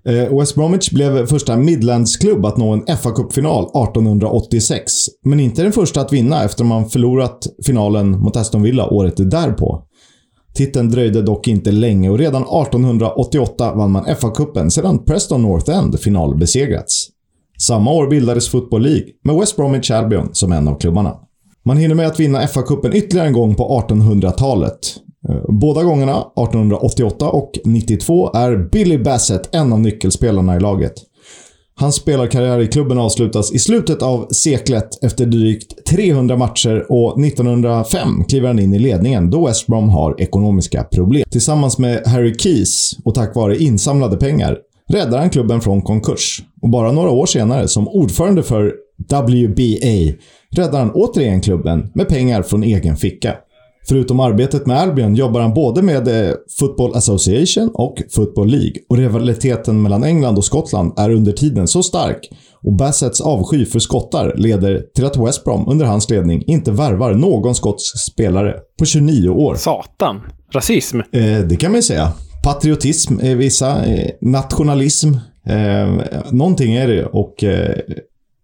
[0.06, 4.94] Eh, West Bromwich blev första Midlandsklubb att nå en fa Cup-final 1886.
[5.24, 9.84] Men inte den första att vinna efter man förlorat finalen mot Aston Villa året därpå.
[10.56, 16.00] Titeln dröjde dock inte länge och redan 1888 vann man FA-cupen sedan Preston North End
[16.00, 17.05] finalbesegrats.
[17.58, 21.16] Samma år bildades Football League med West Bromwich Albion som en av klubbarna.
[21.66, 24.80] Man hinner med att vinna FA-cupen ytterligare en gång på 1800-talet.
[25.30, 30.94] Eh, båda gångerna, 1888 och 92, är Billy Bassett en av nyckelspelarna i laget.
[31.78, 38.24] Hans spelarkarriär i klubben avslutas i slutet av seklet efter drygt 300 matcher och 1905
[38.30, 41.24] kliver han in i ledningen då West Brom har ekonomiska problem.
[41.32, 44.58] Tillsammans med Harry Keys och tack vare insamlade pengar
[44.90, 46.44] räddar han klubben från konkurs.
[46.62, 48.74] Och bara några år senare, som ordförande för
[49.10, 50.18] WBA,
[50.56, 53.36] räddar han återigen klubben med pengar från egen ficka.
[53.88, 58.74] Förutom arbetet med Albion jobbar han både med eh, Football Association och Football League.
[58.90, 62.30] Och rivaliteten mellan England och Skottland är under tiden så stark
[62.64, 67.14] och Bassetts avsky för skottar leder till att West Brom under hans ledning inte värvar
[67.14, 69.56] någon skotsk spelare på 29 år.
[69.56, 70.22] Satan.
[70.54, 71.00] Rasism.
[71.00, 72.12] Eh, det kan man ju säga.
[72.46, 75.08] Patriotism är vissa, eh, nationalism.
[75.48, 75.94] Eh,
[76.32, 77.76] någonting är det och eh,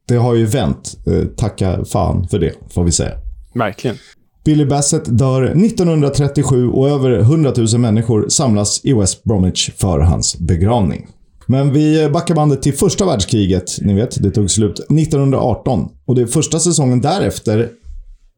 [0.07, 0.97] det har ju vänt.
[1.07, 3.11] Eh, tacka fan för det, får vi säga.
[3.53, 3.97] Verkligen.
[4.45, 10.39] Billy Bassett dör 1937 och över 100 000 människor samlas i West Bromwich för hans
[10.39, 11.07] begravning.
[11.45, 13.81] Men vi backar bandet till första världskriget.
[13.81, 15.89] Ni vet, det tog slut 1918.
[16.05, 17.69] Och det första säsongen därefter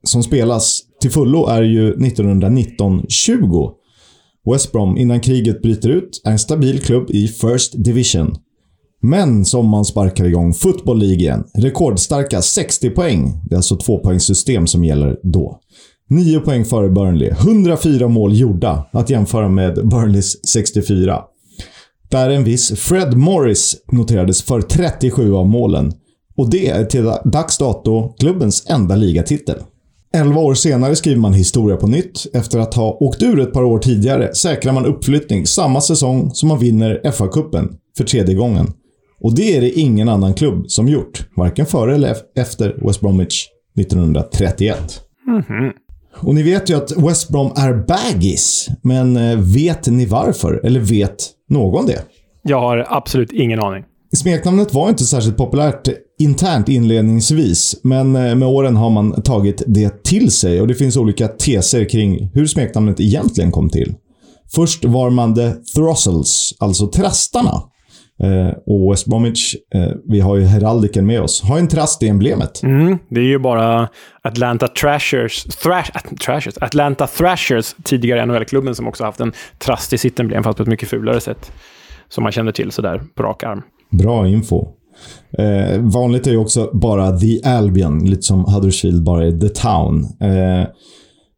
[0.04, 3.83] som spelas till fullo är ju 1919-20.
[4.52, 8.36] West Brom, innan kriget bryter ut, är en stabil klubb i First Division.
[9.02, 11.44] Men som man sparkar igång Football League igen.
[11.54, 13.42] Rekordstarka 60 poäng.
[13.46, 15.60] Det är alltså tvåpoängssystem som gäller då.
[16.10, 17.30] 9 poäng före Burnley.
[17.30, 18.90] 104 mål gjorda.
[18.92, 21.22] Att jämföra med Burnleys 64.
[22.10, 25.92] där en viss Fred Morris noterades för 37 av målen.
[26.38, 29.58] Och det är till dags dato klubbens enda ligatitel.
[30.18, 32.26] 11 år senare skriver man historia på nytt.
[32.34, 36.50] Efter att ha åkt ur ett par år tidigare säkrar man uppflyttning samma säsong som
[36.50, 38.68] man vinner FA-cupen för tredje gången.
[39.22, 41.28] Och det är det ingen annan klubb som gjort.
[41.36, 43.48] Varken före eller efter West Bromwich
[43.80, 44.78] 1931.
[46.16, 48.68] Och ni vet ju att West Brom är baggis.
[48.82, 50.62] Men eh, vet ni varför?
[50.66, 52.02] Eller vet någon det?
[52.44, 53.84] Jag har absolut ingen aning.
[54.16, 55.88] Smeknamnet var inte särskilt populärt
[56.24, 60.98] internt inledningsvis, men eh, med åren har man tagit det till sig och det finns
[60.98, 63.96] olika teser kring hur smeknamnet egentligen kom till.
[64.56, 67.62] Först var man The Throssels, alltså trastarna.
[68.24, 72.08] Eh, och West Bromwich, eh, vi har ju heraldiken med oss, har en trast i
[72.08, 72.64] emblemet.
[72.64, 73.90] Mm, det är ju bara
[74.24, 79.98] Atlanta Thrashers, Thrash, At- Thrashers, Atlanta Thrashers, tidigare NHL-klubben, som också haft en trast i
[79.98, 81.52] sitt emblem, fast på ett mycket fulare sätt.
[82.10, 83.62] Som man känner till sådär på rak arm.
[83.92, 84.68] Bra info.
[85.38, 90.04] Eh, vanligt är ju också bara The Albion, lite som Huddersfield bara är The Town.
[90.04, 90.68] Eh,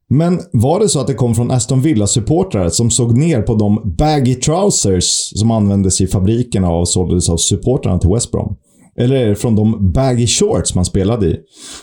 [0.10, 3.96] men var det så att det kom från Aston Villa-supportrar som såg ner på de
[3.98, 8.56] baggy trousers som användes i fabrikerna och såldes av supportrarna till West Brom?
[9.00, 11.38] Eller är det från de baggy shorts man spelade i?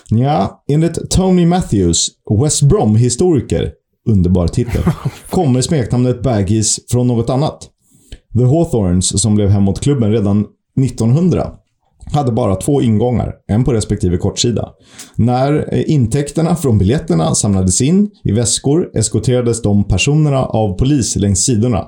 [0.09, 2.07] Ja, enligt Tony Matthews,
[2.43, 3.71] West Brom-historiker,
[4.09, 4.81] underbar titel,
[5.29, 7.69] kommer smeknamnet baggies från något annat.
[8.37, 10.45] The Hawthorns, som blev hem mot klubben redan
[10.81, 11.51] 1900,
[12.15, 14.69] hade bara två ingångar, en på respektive kortsida.
[15.15, 21.39] När eh, intäkterna från biljetterna samlades in i väskor eskorterades de personerna av polis längs
[21.39, 21.87] sidorna.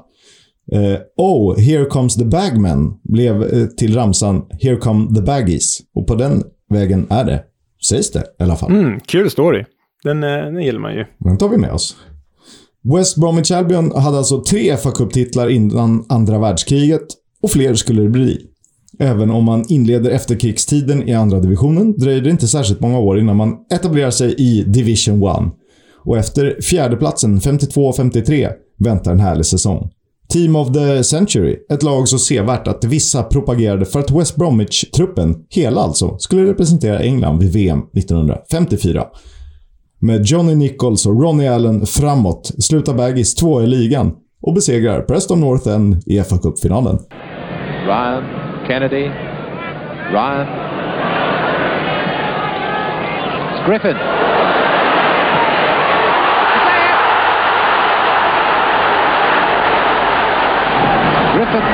[0.72, 5.80] Eh, oh, here comes the bagmen blev eh, till ramsan Here come the baggies.
[5.96, 7.44] Och på den vägen är det.
[7.90, 8.72] Sägs det i alla fall.
[8.72, 9.66] Mm, kul story.
[10.04, 11.06] Den, eh, den gillar man ju.
[11.20, 11.96] Den tar vi med oss.
[12.96, 17.06] West Bromwich Albion hade alltså tre fa Cup-titlar innan andra världskriget
[17.42, 18.42] och fler skulle det bli.
[19.00, 23.36] Även om man inleder efterkrigstiden i andra divisionen dröjer det inte särskilt många år innan
[23.36, 25.36] man etablerar sig i Division 1.
[26.06, 29.90] Och efter fjärdeplatsen 52-53 väntar en härlig säsong.
[30.30, 35.36] Team of the Century, ett lag så sevärt att vissa propagerade för att West Bromwich-truppen,
[35.50, 39.04] hela alltså, skulle representera England vid VM 1954.
[40.00, 45.40] Med Johnny Nichols och Ronnie Allen framåt slutar Baggis två i ligan och besegrar Preston
[45.40, 47.00] North End i fa Cup-finalen.
[47.86, 48.24] Ryan,
[48.68, 49.06] Kennedy,
[50.14, 50.48] Ryan.
[53.52, 53.98] It's Griffin.
[61.36, 61.66] Griffin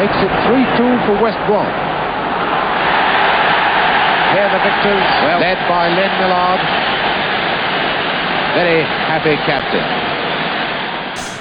[0.00, 1.66] makes it 3-2 for West Brom.
[4.32, 5.06] Here are the victors,
[5.40, 6.60] led by Len Millard.
[8.54, 9.84] Very happy captain.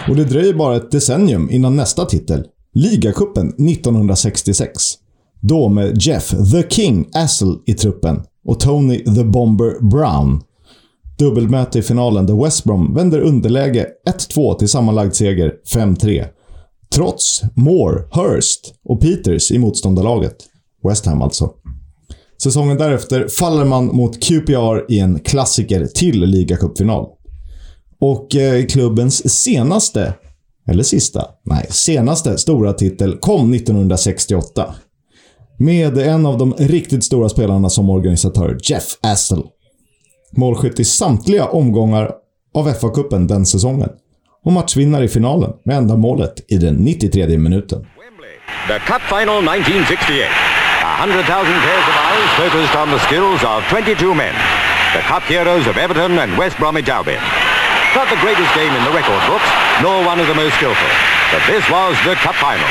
[0.09, 2.43] Och det dröjer bara ett decennium innan nästa titel.
[2.73, 4.81] Ligacupen 1966.
[5.41, 10.41] Då med Jeff “The King” Assel i truppen och Tony “The Bomber” Brown.
[11.17, 13.87] Dubbelmöte i finalen där West Brom vänder underläge
[14.33, 16.25] 1-2 till sammanlagd seger 5-3.
[16.95, 20.35] Trots Moore, Hurst och Peters i motståndarlaget.
[20.83, 21.49] West Ham alltså.
[22.43, 27.05] Säsongen därefter faller man mot QPR i en klassiker till ligacupfinal.
[27.99, 30.13] Och eh, klubbens senaste,
[30.71, 34.73] eller sista, nej, senaste stora titel kom 1968.
[35.59, 39.43] Med en av de riktigt stora spelarna som organisatör, Jeff Astle.
[40.37, 42.11] Målskytt i samtliga omgångar
[42.53, 43.89] av FA-cupen den säsongen.
[44.45, 47.85] Och matchvinnare i finalen med enda målet i den 93 minuten.
[48.67, 50.27] The Cup Final 1968.
[50.83, 54.33] A hundred thousand pairs of eyes focused on the skills of 22 men.
[54.93, 57.40] The Cup heroes of Everton and West Bromwich Albion.
[57.95, 59.49] Not the greatest game in the record books,
[59.83, 60.91] nor one of the most skillful.
[61.31, 62.67] But this was the Cup Final.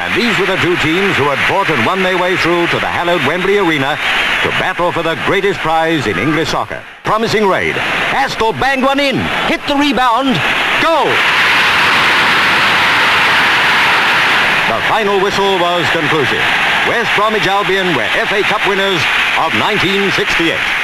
[0.00, 2.80] And these were the two teams who had fought and won their way through to
[2.80, 4.00] the hallowed Wembley Arena
[4.42, 6.82] to battle for the greatest prize in English soccer.
[7.04, 7.76] Promising raid.
[8.10, 9.16] Astle banged one in,
[9.46, 10.34] hit the rebound,
[10.80, 11.12] goal!
[14.72, 16.42] The final whistle was conclusive.
[16.88, 18.98] West Bromwich Albion were FA Cup winners
[19.36, 20.81] of 1968.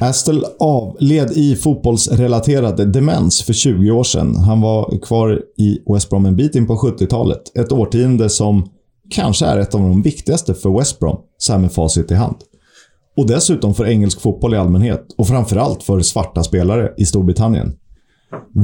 [0.00, 4.36] Astle avled i fotbollsrelaterad demens för 20 år sedan.
[4.36, 7.56] Han var kvar i West Brom en bit in på 70-talet.
[7.58, 8.68] Ett årtionde som
[9.10, 12.36] kanske är ett av de viktigaste för West Brom, så här med facit i hand.
[13.16, 17.72] Och dessutom för engelsk fotboll i allmänhet och framförallt för svarta spelare i Storbritannien.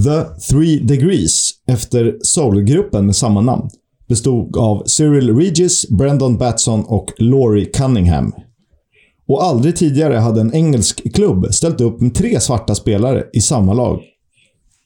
[0.04, 3.70] The Three Degrees, efter soulgruppen med samma namn,
[4.08, 8.32] bestod av Cyril Regis, Brendan Batson och Laurie Cunningham.
[9.28, 13.72] Och aldrig tidigare hade en engelsk klubb ställt upp med tre svarta spelare i samma
[13.72, 14.00] lag.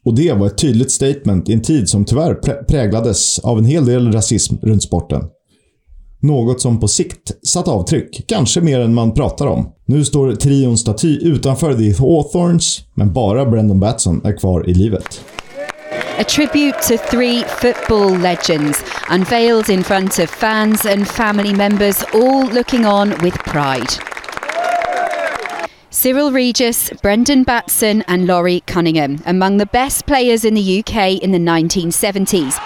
[0.05, 3.65] Och det var ett tydligt statement i en tid som tyvärr prä- präglades av en
[3.65, 5.23] hel del rasism runt sporten.
[6.21, 9.73] Något som på sikt satt avtryck, kanske mer än man pratar om.
[9.87, 15.21] Nu står trions staty utanför The Hawthorns, men bara Brendan Batson är kvar i livet.
[16.21, 18.85] A tribute to three football legends,
[19.15, 24.18] unveiled in front of fans and family members, all looking on with pride.
[25.99, 31.33] Cyril Regis, Brendan Batson, and Laurie Cunningham, among the best players in the UK in
[31.33, 32.57] the 1970s.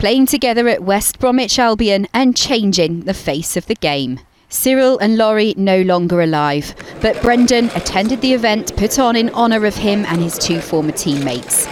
[0.00, 4.18] Playing together at West Bromwich Albion and changing the face of the game.
[4.48, 9.64] Cyril and Laurie no longer alive, but Brendan attended the event put on in honour
[9.64, 11.68] of him and his two former teammates.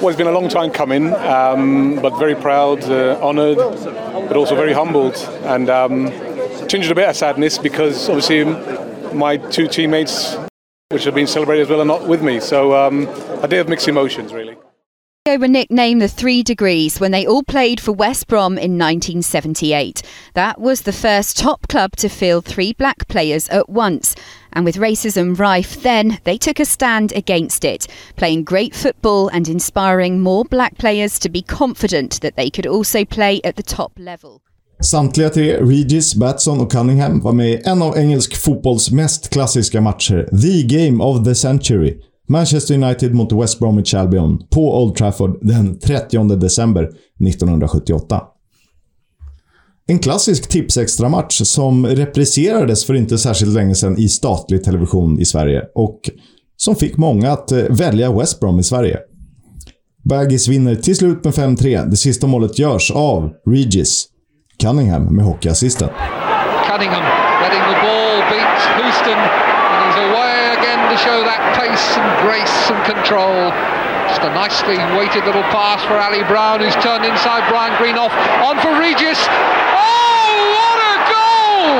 [0.00, 4.54] Well, it's been a long time coming, um, but very proud, uh, honoured, but also
[4.54, 6.33] very humbled, and um,
[6.68, 8.44] tinged a bit of sadness because obviously
[9.14, 10.36] my two teammates,
[10.90, 12.40] which have been celebrated as well, are not with me.
[12.40, 13.06] So um,
[13.42, 14.56] a day of mixed emotions, really.
[15.26, 20.02] They were nicknamed the Three Degrees when they all played for West Brom in 1978.
[20.34, 24.14] That was the first top club to field three black players at once.
[24.52, 27.86] And with racism rife then, they took a stand against it,
[28.16, 33.06] playing great football and inspiring more black players to be confident that they could also
[33.06, 34.42] play at the top level.
[34.82, 39.80] Samtliga tre, Regis, Batson och Cunningham, var med i en av engelsk fotbolls mest klassiska
[39.80, 42.00] matcher, The Game of the Century.
[42.28, 46.82] Manchester United mot West Bromwich Albion på Old Trafford den 30 december
[47.28, 48.20] 1978.
[49.86, 55.62] En klassisk tipsextra-match som repriserades för inte särskilt länge sedan i statlig television i Sverige
[55.74, 56.00] och
[56.56, 58.98] som fick många att eh, välja West Brom i Sverige.
[60.04, 61.90] Baggis vinner till slut med 5-3.
[61.90, 64.06] Det sista målet görs av Regis.
[64.64, 65.88] Cunningham med hockeyassisten.
[66.68, 67.04] Cunningham
[67.42, 69.18] letting the ball beat Houston,
[69.72, 73.52] and he's away again to show that pace and grace and control.
[74.08, 78.12] Just a nicely weighted little pass for Ali Brown, who's turned inside Brian Greenoff.
[78.48, 79.20] On for Regis.
[79.82, 81.76] Oh, what a goal!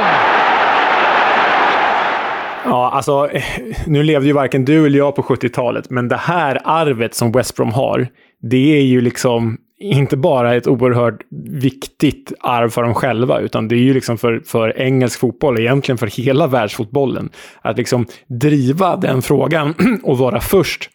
[2.64, 3.44] Ja, alltså, eh,
[3.86, 7.56] nu levde ju varken du eller jag på 70-talet, men det här arvet som West
[7.56, 8.08] Brom har,
[8.42, 11.20] det är ju liksom inte bara ett oerhört
[11.50, 15.98] viktigt arv för dem själva, utan det är ju liksom för, för engelsk fotboll, egentligen
[15.98, 17.30] för hela världsfotbollen.
[17.62, 20.90] Att liksom driva den frågan och vara först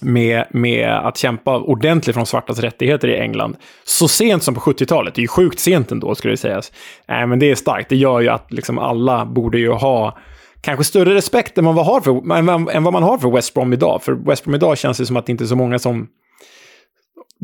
[0.00, 3.56] med, med att kämpa ordentligt för de svartas rättigheter i England.
[3.84, 5.14] Så sent som på 70-talet.
[5.14, 6.72] Det är ju sjukt sent ändå, skulle det sägas.
[7.08, 7.88] Äh, men det är starkt.
[7.88, 10.18] Det gör ju att liksom alla borde ju ha
[10.60, 13.30] kanske större respekt än vad, man har för, än, vad- än vad man har för
[13.30, 14.02] West Brom idag.
[14.02, 16.08] För West Brom idag känns det som att det inte är så många som...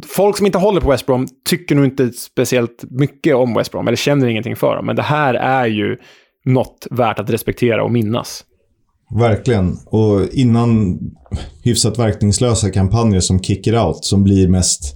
[0.07, 3.89] Folk som inte håller på West Brom tycker nog inte speciellt mycket om West Brom,
[3.89, 4.87] eller känner ingenting för dem.
[4.87, 5.97] Men det här är ju
[6.45, 8.45] något värt att respektera och minnas.
[9.19, 9.77] Verkligen.
[9.87, 10.99] Och innan
[11.65, 14.95] hyfsat verkningslösa kampanjer som Kick It Out, som blir mest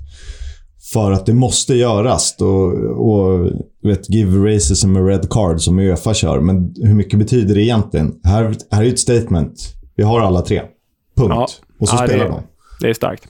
[0.92, 2.36] för att det måste göras.
[2.40, 2.72] Och,
[3.09, 3.50] och
[3.82, 6.40] vet, give racism a red card som Uefa kör.
[6.40, 8.12] Men hur mycket betyder det egentligen?
[8.24, 9.74] Här, här är ett statement.
[9.96, 10.62] Vi har alla tre.
[11.16, 11.34] Punkt.
[11.34, 11.48] Ja.
[11.80, 12.42] Och så Ja, spelar det, de.
[12.80, 13.28] Det är starkt.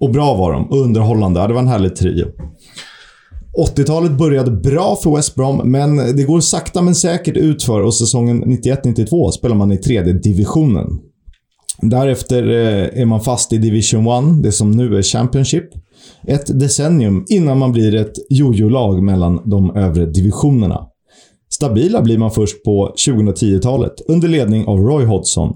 [0.00, 0.70] Och bra var de.
[0.70, 1.40] Och underhållande.
[1.40, 2.26] Ja, det var en härlig trio.
[3.76, 8.44] 80-talet började bra för West Brom, men det går sakta men säkert utför och säsongen
[8.44, 10.86] 91-92 spelar man i tredje divisionen.
[11.82, 15.64] Därefter eh, är man fast i Division 1, det som nu är Championship.
[16.26, 20.86] Ett decennium innan man blir ett jojo-lag mellan de övre divisionerna.
[21.50, 25.54] Stabila blir man först på 2010-talet under ledning av Roy Hodgson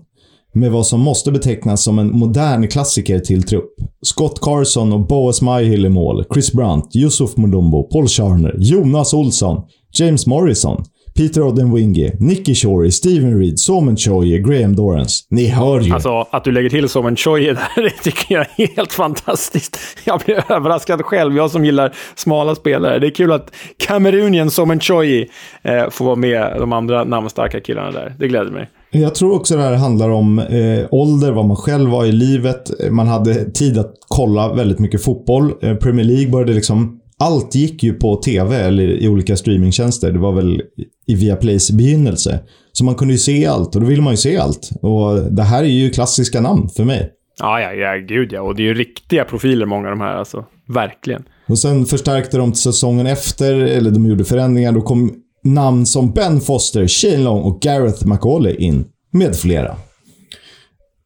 [0.55, 3.75] med vad som måste betecknas som en modern klassiker till trupp.
[4.03, 9.63] Scott Carson och Boas Myhill i mål, Chris Brunt, Yusuf Mulumbo, Paul Scharner, Jonas Olsson,
[9.99, 10.85] James Morrison,
[11.17, 15.25] Peter Odenwingie, Nicky Shorey, Steven Reed, Somen Choye, Graham Dorrance.
[15.31, 15.95] Ni hör ju!
[15.95, 19.79] Alltså, att du lägger till Somen Choye där, det tycker jag är helt fantastiskt.
[20.05, 22.99] Jag blir överraskad själv, jag som gillar smala spelare.
[22.99, 25.27] Det är kul att Kamerunien Somen Choye
[25.63, 28.15] eh, får vara med de andra namnstarka killarna där.
[28.19, 28.69] Det gläder mig.
[28.95, 32.91] Jag tror också det här handlar om eh, ålder, vad man själv var i livet.
[32.91, 35.53] Man hade tid att kolla väldigt mycket fotboll.
[35.63, 36.99] Eh, Premier League började liksom...
[37.19, 40.13] Allt gick ju på TV eller i olika streamingtjänster.
[40.13, 40.63] Det var väl
[41.07, 42.41] i Viaplays begynnelse.
[42.73, 44.71] Så man kunde ju se allt och då ville man ju se allt.
[44.83, 47.11] Och det här är ju klassiska namn för mig.
[47.39, 48.41] Ja, ja, ja, gud ja.
[48.43, 50.17] Och det är ju riktiga profiler, många av de här.
[50.17, 51.23] Alltså, verkligen.
[51.49, 54.73] Och sen förstärkte de till säsongen efter, eller de gjorde förändringar.
[54.73, 55.15] Då kom
[55.45, 58.85] namn som Ben Foster, Shane Long och Gareth McAuley in.
[59.11, 59.77] Med flera.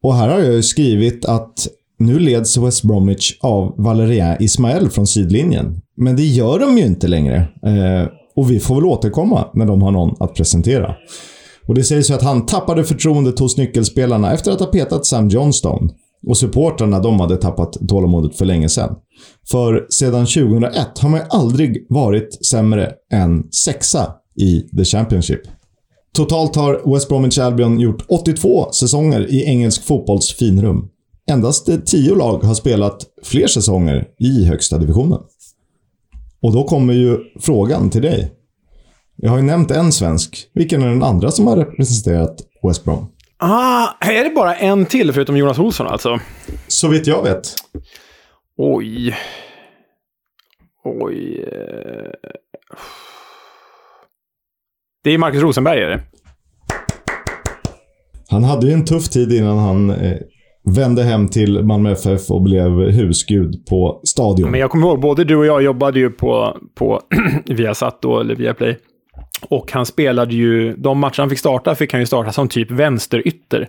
[0.03, 1.67] Och här har jag ju skrivit att
[1.99, 5.81] nu leds West Bromwich av Valérien Ismael från sidlinjen.
[5.97, 7.35] Men det gör de ju inte längre.
[7.65, 10.95] Eh, och vi får väl återkomma när de har någon att presentera.
[11.67, 15.29] Och det sägs ju att han tappade förtroendet hos nyckelspelarna efter att ha petat Sam
[15.29, 15.89] Johnstone.
[16.27, 18.95] Och supportrarna de hade tappat tålamodet för länge sedan.
[19.51, 25.41] För sedan 2001 har man ju aldrig varit sämre än sexa i The Championship.
[26.13, 30.89] Totalt har West Bromwich Albion gjort 82 säsonger i engelsk fotbolls finrum.
[31.31, 35.19] Endast 10 lag har spelat fler säsonger i högsta divisionen.
[36.41, 38.31] Och då kommer ju frågan till dig.
[39.15, 40.49] Jag har ju nämnt en svensk.
[40.53, 42.35] Vilken är den andra som har representerat
[42.67, 43.07] West Brom?
[43.37, 46.19] Ah, är det bara en till förutom Jonas Olsson alltså?
[46.67, 47.53] Så vitt jag vet.
[48.57, 49.15] Oj.
[50.83, 51.45] Oj.
[55.07, 55.99] Det är Marcus Rosenberg, är det?
[58.29, 60.17] Han hade ju en tuff tid innan han eh,
[60.75, 64.51] vände hem till Malmö FF och blev husgud på Stadion.
[64.51, 67.01] Men jag kommer ihåg, både du och jag jobbade ju på, på
[67.45, 68.77] Viasat då, eller Viaplay.
[69.49, 72.71] Och han spelade ju, de matcher han fick starta fick han ju starta som typ
[72.71, 73.67] vänsterytter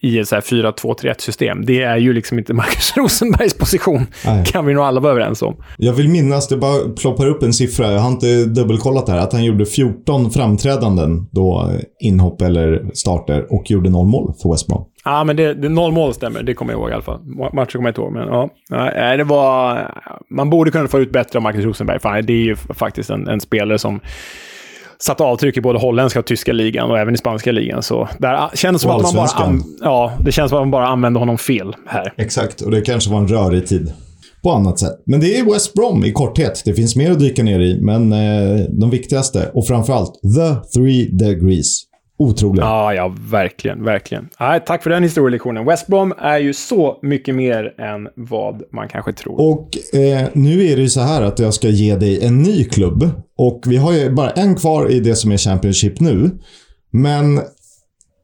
[0.00, 1.66] i ett så här 4-2-3-1-system.
[1.66, 4.44] Det är ju liksom inte Marcus Rosenbergs position, Nej.
[4.46, 5.56] kan vi nog alla vara överens om.
[5.76, 9.18] Jag vill minnas, det bara ploppar upp en siffra, jag har inte dubbelkollat det här,
[9.18, 14.66] att han gjorde 14 framträdanden då, inhopp eller starter och gjorde noll mål för West
[14.66, 14.84] Brom.
[15.04, 16.42] Ja, men det, det noll mål stämmer.
[16.42, 17.20] Det kommer jag ihåg i alla fall.
[17.20, 18.48] Ma- Matcher kommer jag inte ihåg, men ja.
[18.70, 19.78] Nej, det var...
[20.30, 22.00] Man borde kunna få ut bättre av Marcus Rosenberg.
[22.00, 24.00] Fan, det är ju faktiskt en, en spelare som
[25.02, 27.82] satt avtryck i både holländska och tyska ligan och även i spanska ligan.
[27.82, 29.58] Så där känns som att man bara...
[29.80, 32.12] ja, det känns som att man bara använde honom fel här.
[32.16, 33.92] Exakt, och det kanske var en rörig tid.
[34.42, 35.02] På annat sätt.
[35.06, 36.62] Men det är West Brom i korthet.
[36.64, 41.08] Det finns mer att dyka ner i, men eh, de viktigaste och framförallt The Three
[41.12, 41.89] Degrees.
[42.20, 42.64] Otroliga.
[42.64, 44.28] Ja, ja, verkligen, verkligen.
[44.40, 45.66] Nej, tack för den historielektionen.
[45.66, 49.40] West Brom är ju så mycket mer än vad man kanske tror.
[49.40, 52.64] Och eh, nu är det ju så här att jag ska ge dig en ny
[52.64, 53.10] klubb.
[53.38, 56.30] Och vi har ju bara en kvar i det som är Championship nu.
[56.90, 57.40] Men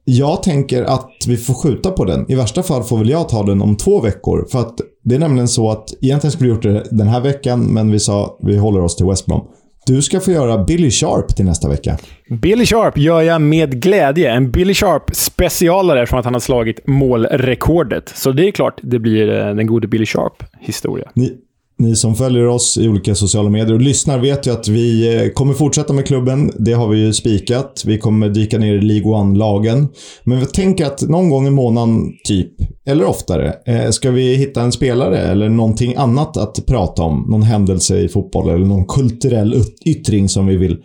[0.03, 2.31] jag tänker att vi får skjuta på den.
[2.31, 4.47] I värsta fall får väl jag ta den om två veckor.
[4.51, 7.65] För att det är nämligen så att egentligen skulle vi gjort det den här veckan,
[7.65, 9.47] men vi sa vi håller oss till West Brom.
[9.87, 11.97] Du ska få göra Billy Sharp till nästa vecka.
[12.29, 14.31] Billy Sharp gör jag med glädje.
[14.31, 18.09] En Billy Sharp specialare eftersom att han har slagit målrekordet.
[18.15, 21.11] Så det är klart det blir eh, den gode Billy Sharp-historia.
[21.13, 21.37] Ni,
[21.79, 25.29] ni som följer oss i olika sociala medier och lyssnar vet ju att vi eh,
[25.29, 26.51] kommer fortsätta med klubben.
[26.59, 27.83] Det har vi ju spikat.
[27.85, 29.87] Vi kommer dyka ner i League One-lagen.
[30.23, 32.51] Men vi tänker att någon gång i månaden, typ,
[32.85, 37.25] eller oftare, eh, ska vi hitta en spelare eller någonting annat att prata om.
[37.29, 40.77] Någon händelse i fotboll eller någon kulturell yttring som vi vill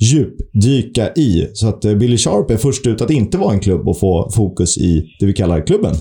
[0.00, 1.48] djupdyka i.
[1.52, 4.30] Så att eh, Billy Sharp är först ut att inte vara en klubb och få
[4.30, 5.94] fokus i det vi kallar klubben.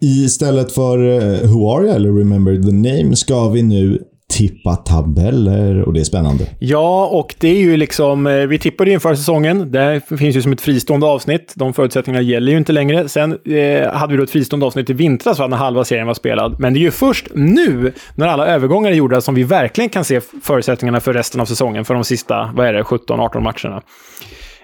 [0.00, 5.82] Istället för eh, Who Are You eller Remember the Name ska vi nu tippa tabeller
[5.82, 6.44] och det är spännande.
[6.58, 8.26] Ja, och det är ju liksom...
[8.26, 9.72] Eh, vi tippade ju inför säsongen.
[9.72, 11.52] Det finns ju som ett fristående avsnitt.
[11.56, 13.08] De förutsättningarna gäller ju inte längre.
[13.08, 16.60] Sen eh, hade vi då ett fristående avsnitt i vintras när halva serien var spelad.
[16.60, 20.04] Men det är ju först nu, när alla övergångar är gjorda, som vi verkligen kan
[20.04, 21.84] se förutsättningarna för resten av säsongen.
[21.84, 23.82] För de sista, vad är det, 17-18 matcherna.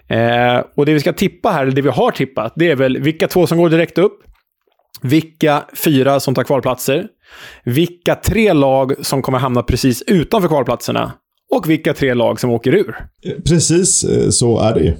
[0.09, 2.99] Eh, och det vi ska tippa här, eller det vi har tippat, det är väl
[2.99, 4.21] vilka två som går direkt upp.
[5.05, 7.07] Vilka fyra som tar kvalplatser.
[7.65, 11.13] Vilka tre lag som kommer hamna precis utanför kvalplatserna.
[11.51, 12.97] Och vilka tre lag som åker ur.
[13.27, 14.95] Eh, Precis eh, så är det ju.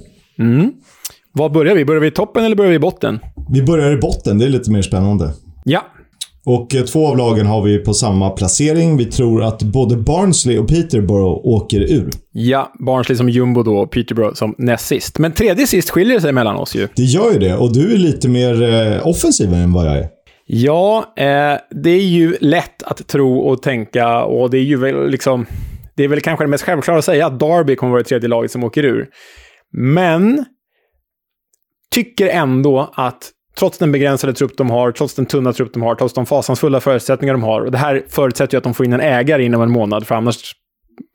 [1.31, 1.85] Var börjar vi?
[1.85, 3.19] Börjar vi i toppen eller börjar vi i botten?
[3.51, 5.33] Vi börjar i botten, det är lite mer spännande.
[5.63, 5.85] Ja.
[6.45, 8.97] Och eh, två av lagen har vi på samma placering.
[8.97, 12.09] Vi tror att både Barnsley och Peterborough åker ur.
[12.31, 15.19] Ja, Barnsley som jumbo då och Peterborough som näst sist.
[15.19, 16.87] Men tredje sist skiljer det sig mellan oss ju.
[16.95, 20.07] Det gör ju det och du är lite mer eh, offensiv än vad jag är.
[20.47, 25.09] Ja, eh, det är ju lätt att tro och tänka och det är ju väl
[25.09, 25.45] liksom...
[25.95, 28.29] Det är väl kanske det mest självklara att säga att Derby kommer vara det tredje
[28.29, 29.07] laget som åker ur.
[29.71, 30.45] Men
[31.91, 35.95] tycker ändå att trots den begränsade trupp de har, trots den tunna trupp de har,
[35.95, 38.93] trots de fasansfulla förutsättningar de har, och det här förutsätter ju att de får in
[38.93, 40.55] en ägare inom en månad, för annars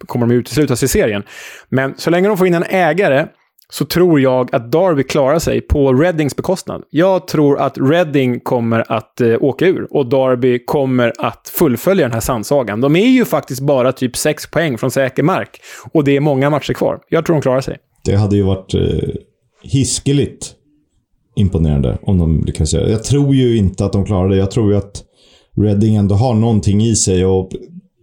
[0.06, 1.22] kommer de uteslutas i serien.
[1.68, 3.26] Men så länge de får in en ägare
[3.72, 6.82] så tror jag att Darby klarar sig på Reddings bekostnad.
[6.90, 12.12] Jag tror att Redding kommer att eh, åka ur och Darby kommer att fullfölja den
[12.12, 12.80] här sandsagan.
[12.80, 15.60] De är ju faktiskt bara typ sex poäng från säker mark
[15.92, 17.00] och det är många matcher kvar.
[17.08, 17.76] Jag tror de klarar sig.
[18.04, 18.80] Det hade ju varit eh,
[19.62, 20.54] hiskeligt
[21.36, 22.90] imponerande om de lyckas göra det.
[22.90, 24.36] Jag tror ju inte att de klarar det.
[24.36, 25.04] Jag tror ju att
[25.56, 27.50] Reading ändå har någonting i sig och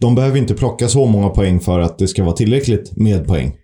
[0.01, 3.55] de behöver inte plocka så många poäng för att det ska vara tillräckligt med poäng.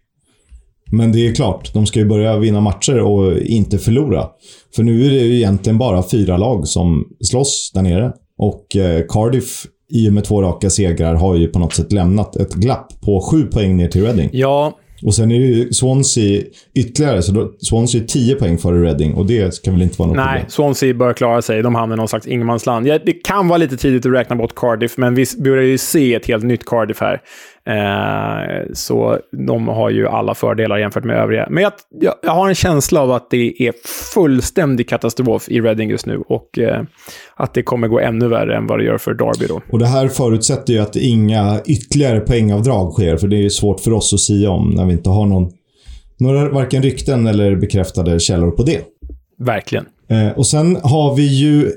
[0.92, 4.28] Men det är klart, de ska ju börja vinna matcher och inte förlora.
[4.76, 8.14] För nu är det ju egentligen bara fyra lag som slåss där nere.
[8.38, 12.36] Och eh, Cardiff, i och med två raka segrar, har ju på något sätt lämnat
[12.36, 14.30] ett glapp på sju poäng ner till Reading.
[14.34, 16.44] Ja, och sen är det ju Swansea
[16.74, 20.08] ytterligare, så då, Swansea är 10 poäng före Reading och det ska väl inte vara
[20.08, 20.50] något Nej, problem.
[20.50, 21.62] Swansea bör klara sig.
[21.62, 22.88] De hamnar i någon slags ingenmansland.
[22.88, 26.14] Ja, det kan vara lite tidigt att räkna bort Cardiff, men vi börjar ju se
[26.14, 27.22] ett helt nytt Cardiff här.
[27.66, 31.48] Eh, så de har ju alla fördelar jämfört med övriga.
[31.50, 33.74] Men jag, jag, jag har en känsla av att det är
[34.14, 36.84] fullständig katastrof i Reading just nu och eh,
[37.36, 39.62] att det kommer gå ännu värre än vad det gör för Derby då.
[39.72, 43.80] Och det här förutsätter ju att inga ytterligare poängavdrag sker, för det är ju svårt
[43.80, 45.52] för oss att sia om när vi inte har någon,
[46.18, 48.82] några varken rykten eller bekräftade källor på det.
[49.40, 49.86] Verkligen.
[50.10, 51.72] Eh, och sen har vi ju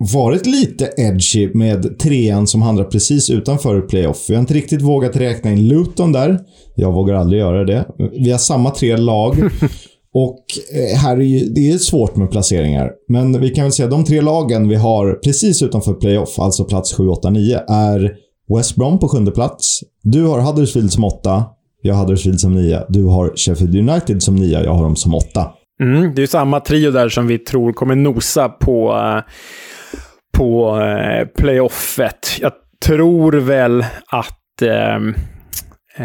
[0.00, 4.26] varit lite edgy med trean som handlar precis utanför playoff.
[4.28, 6.40] Vi har inte riktigt vågat räkna in Luton där.
[6.74, 7.86] Jag vågar aldrig göra det.
[8.12, 9.36] Vi har samma tre lag.
[10.14, 10.44] Och
[10.74, 12.90] eh, här är ju, det är svårt med placeringar.
[13.08, 16.64] Men vi kan väl säga att de tre lagen vi har precis utanför playoff, alltså
[16.64, 18.12] plats 7, 8, 9, är
[18.56, 19.80] West Brom på sjunde plats.
[20.02, 21.44] Du har Huddersfield som åtta.
[21.82, 22.84] Jag har Huddersfield som nia.
[22.88, 24.64] Du har Sheffield United som nia.
[24.64, 25.50] Jag har dem som åtta.
[25.80, 29.32] Mm, det är samma trio där som vi tror kommer nosa på, eh,
[30.32, 32.38] på eh, playoffet.
[32.40, 32.52] Jag
[32.86, 34.96] tror väl att eh,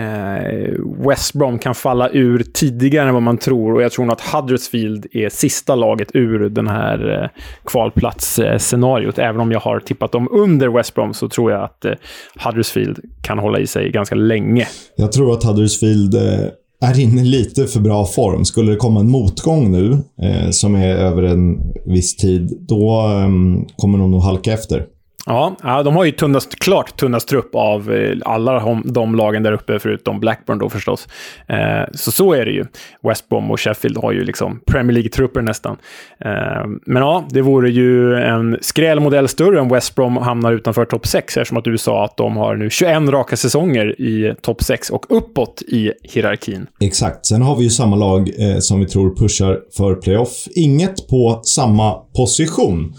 [0.02, 0.74] eh,
[1.08, 4.22] West Brom kan falla ur tidigare än vad man tror och jag tror nog att
[4.22, 9.20] Huddersfield är sista laget ur den här eh, kvalplatsscenariot.
[9.20, 11.94] Även om jag har tippat dem under West Brom så tror jag att eh,
[12.36, 14.68] Huddersfield kan hålla i sig ganska länge.
[14.96, 16.48] Jag tror att Huddersfield eh,
[16.86, 18.46] är inne i lite för bra form.
[18.46, 23.30] Skulle det komma en motgång nu, eh, som är över en viss tid, då eh,
[23.78, 24.86] kommer de nog halka efter.
[25.26, 29.80] Ja, de har ju tunnast, klart tunnast trupp av eh, alla de, lagen där uppe,
[29.80, 31.08] förutom Blackburn då förstås.
[31.48, 31.58] Eh,
[31.94, 32.66] så så är det ju.
[33.04, 35.78] West Brom och Sheffield har ju liksom Premier League-trupper nästan.
[36.20, 41.08] Eh, men ja, det vore ju en skrälmodell större om West Brom hamnar utanför topp
[41.08, 44.90] 6, eftersom att du sa att de har nu 21 raka säsonger i topp 6
[44.90, 46.68] och uppåt i hierarkin.
[46.82, 47.26] Exakt.
[47.26, 48.30] Sen har vi ju samma lag
[48.60, 50.48] som vi tror pushar för playoff.
[50.56, 52.94] Inget på samma position.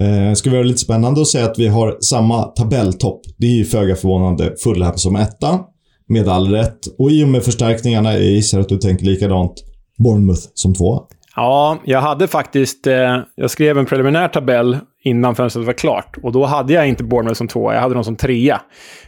[0.00, 3.20] Eh, ska vi göra det lite spännande och säga att vi har samma tabelltopp.
[3.36, 4.54] Det är ju föga förvånande.
[4.64, 5.60] Fulham som etta.
[6.08, 6.78] Med all rätt.
[6.98, 9.52] Och i och med förstärkningarna, jag gissar att du tänker likadant,
[9.98, 11.00] Bournemouth som tvåa.
[11.36, 12.86] Ja, jag hade faktiskt...
[12.86, 16.16] Eh, jag skrev en preliminär tabell innan fönstret var klart.
[16.22, 18.60] Och då hade jag inte Bournemouth som tvåa, jag hade dem som trea.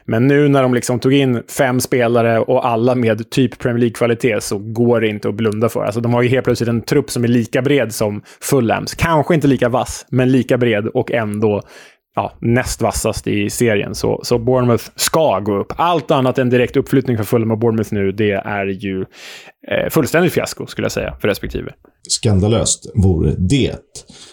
[0.05, 4.41] Men nu när de liksom tog in fem spelare och alla med typ Premier League-kvalitet
[4.41, 5.85] så går det inte att blunda för.
[5.85, 8.95] Alltså, de har ju helt plötsligt en trupp som är lika bred som Fulhams.
[8.95, 11.63] Kanske inte lika vass, men lika bred och ändå
[12.15, 13.95] ja, näst vassast i serien.
[13.95, 15.73] Så, så Bournemouth ska gå upp.
[15.77, 19.01] Allt annat än direkt uppflyttning för Fulham och Bournemouth nu, det är ju
[19.69, 21.73] eh, fullständigt fiasko, skulle jag säga, för respektive.
[22.09, 23.77] Skandalöst vore det.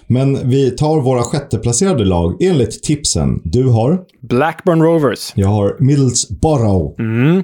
[0.07, 3.41] Men vi tar våra sjätteplacerade lag enligt tipsen.
[3.43, 3.99] Du har?
[4.21, 5.31] Blackburn Rovers.
[5.35, 6.99] Jag har Middlesbrough.
[6.99, 7.43] Mm.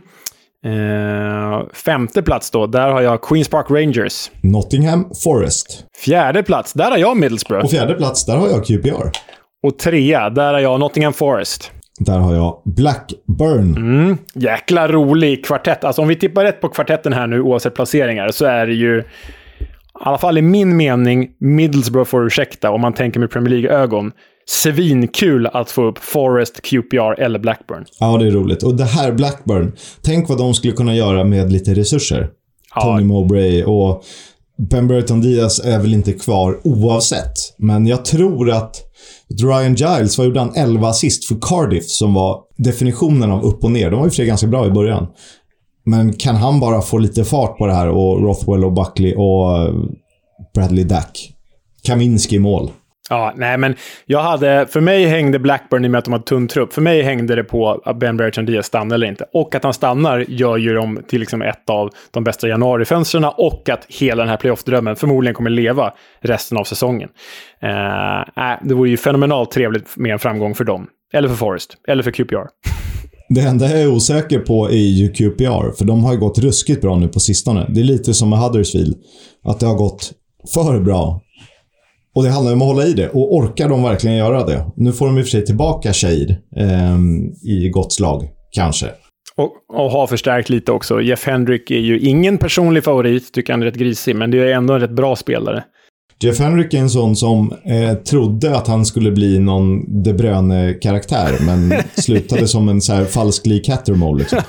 [0.66, 4.32] Eh, femte plats då, där har jag Queens Park Rangers.
[4.42, 5.86] Nottingham Forest.
[6.06, 7.66] Fjärde plats, där har jag Middlesbrough.
[7.66, 9.10] Och fjärde plats, där har jag QPR.
[9.66, 11.72] Och trea, där har jag Nottingham Forest.
[12.00, 13.78] Där har jag Blackburn.
[13.78, 14.18] Mm.
[14.34, 15.84] Jäkla rolig kvartett.
[15.84, 19.00] Alltså om vi tippar rätt på kvartetten här nu, oavsett placeringar, så är det ju...
[19.00, 19.04] I
[19.94, 24.12] alla fall i min mening, Middlesbrough får ursäkta om man tänker med Premier League-ögon.
[24.48, 27.86] Svinkul att få upp Forest, QPR eller Blackburn.
[28.00, 28.64] Ja, det är roligt.
[28.64, 32.30] Och det här Blackburn, tänk vad de skulle kunna göra med lite resurser.
[32.76, 32.82] Ja.
[32.82, 34.04] Tony Mowbray och
[34.58, 37.34] Ben Burton Diaz är väl inte kvar oavsett.
[37.58, 38.82] Men jag tror att
[39.42, 40.56] Ryan Giles, vad gjorde han?
[40.56, 43.92] 11 assist för Cardiff som var definitionen av upp och ner.
[43.92, 45.08] De var ju för sig ganska bra i början.
[45.86, 49.58] Men kan han bara få lite fart på det här och Rothwell och Buckley och
[49.58, 49.74] eh,
[50.54, 51.32] Bradley Dack.
[51.84, 52.72] Kaminski i mål.
[53.10, 53.76] Ja, nej, men
[54.06, 54.68] jag hade...
[54.70, 56.74] För mig hängde Blackburn i och med att de har tunn trupp.
[56.74, 59.26] För mig hängde det på att Ben Bertrand Diaz stannar eller inte.
[59.34, 63.70] Och att han stannar gör ju dem till liksom ett av de bästa januarifönstren och
[63.70, 67.10] att hela den här playoff-drömmen förmodligen kommer leva resten av säsongen.
[67.62, 70.88] Eh, det vore ju fenomenalt trevligt med en framgång för dem.
[71.14, 71.78] Eller för Forest.
[71.88, 72.48] Eller för QPR.
[73.30, 76.82] Det enda jag är osäker på är ju QPR, för de har ju gått ruskigt
[76.82, 77.66] bra nu på sistone.
[77.70, 78.96] Det är lite som med Huddersfield.
[79.44, 80.12] Att det har gått
[80.54, 81.22] för bra.
[82.16, 83.10] Och det handlar om att hålla i det.
[83.10, 84.66] Och orkar de verkligen göra det?
[84.76, 86.98] Nu får de i och för sig tillbaka Shade eh,
[87.44, 88.88] i gott slag, kanske.
[89.36, 91.02] Och, och har förstärkt lite också.
[91.02, 94.54] Jeff Hendrick är ju ingen personlig favorit, tycker han är rätt grisig, men det är
[94.54, 95.64] ändå en rätt bra spelare.
[96.20, 101.36] Jeff Henrik är en sån som eh, trodde att han skulle bli någon De Bruyne-karaktär,
[101.42, 104.20] men slutade som en så här falsk Lee Cattermole.
[104.20, 104.40] Liksom.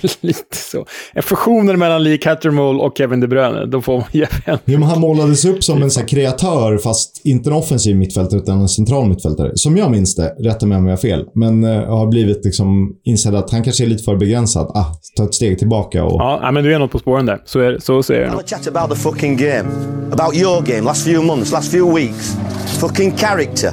[0.20, 0.86] Lite så.
[1.12, 3.66] En fusionen mellan Lee Cattermole och Kevin De Bruyne.
[3.66, 4.62] Då får man Jeff Henrik.
[4.64, 8.40] Jo, men han målades upp som en så här kreatör, fast inte en offensiv mittfältare,
[8.40, 9.52] utan en central mittfältare.
[9.54, 12.92] Som jag minns det, rätta mig om jag har fel, men eh, har blivit liksom
[13.04, 14.70] insedd att han kanske är lite för begränsad.
[14.74, 14.84] Ah,
[15.16, 16.20] ta ett steg tillbaka och...
[16.20, 17.42] Ja, men du är något på spåren där.
[17.44, 18.30] Så, är, så ser jag nog.
[18.30, 19.64] Have a chat about the fucking game.
[20.12, 22.36] About your game, last few months, last few weeks.
[22.80, 23.72] Fucking character.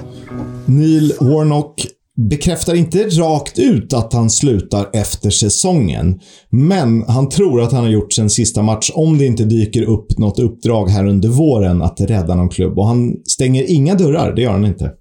[0.65, 1.85] Neil Warnock
[2.29, 6.19] bekräftar inte rakt ut att han slutar efter säsongen.
[6.49, 10.17] Men han tror att han har gjort sin sista match om det inte dyker upp
[10.17, 12.79] något uppdrag här under våren att rädda någon klubb.
[12.79, 14.91] Och han stänger inga dörrar, det gör han inte.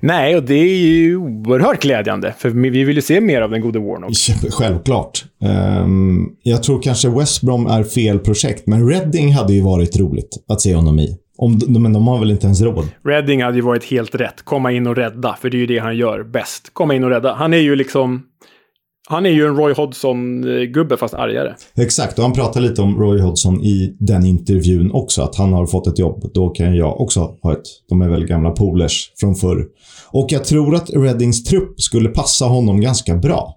[0.00, 2.34] Nej, och det är ju oerhört glädjande.
[2.38, 4.12] För vi vill ju se mer av den gode Warnock.
[4.50, 5.24] Självklart.
[5.84, 10.44] Um, jag tror kanske West Brom är fel projekt, men Reading hade ju varit roligt
[10.48, 11.16] att se honom i.
[11.38, 12.88] Om, men de har väl inte ens råd?
[13.04, 14.42] Reading hade ju varit helt rätt.
[14.44, 16.70] Komma in och rädda, för det är ju det han gör bäst.
[16.72, 17.34] Komma in och rädda.
[17.34, 18.22] Han är ju liksom...
[19.08, 21.54] Han är ju en Roy Hodgson-gubbe, fast argare.
[21.76, 25.22] Exakt, och han pratar lite om Roy Hodgson i den intervjun också.
[25.22, 26.30] Att han har fått ett jobb.
[26.34, 27.62] Då kan jag också ha ett...
[27.88, 29.64] De är väl gamla polers från förr.
[30.10, 33.54] Och jag tror att Reddings trupp skulle passa honom ganska bra.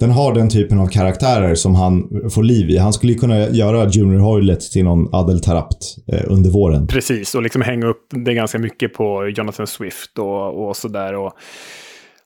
[0.00, 2.78] Den har den typen av karaktärer som han får liv i.
[2.78, 6.86] Han skulle ju kunna göra Junior Hoylett till någon Adel Tarapt eh, under våren.
[6.86, 11.14] Precis, och liksom hänga upp det ganska mycket på Jonathan Swift och, och sådär.
[11.14, 11.32] Och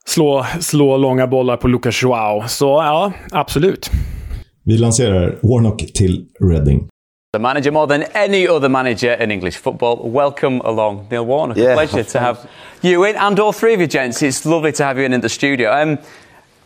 [0.05, 2.47] slå, slå långa bollar på Lucas Joao.
[2.47, 3.89] Så ja, absolut.
[4.63, 6.87] Vi lanserar Warnock till Reading.
[7.33, 10.11] The manager more than any other manager in English football.
[10.11, 11.57] Welcome along, Neil Warnock.
[11.57, 12.37] Yeah, a pleasure to have
[12.81, 14.23] you in, and all three of you gents.
[14.23, 15.71] It's lovely to have you in, in the studio.
[15.71, 15.97] Um,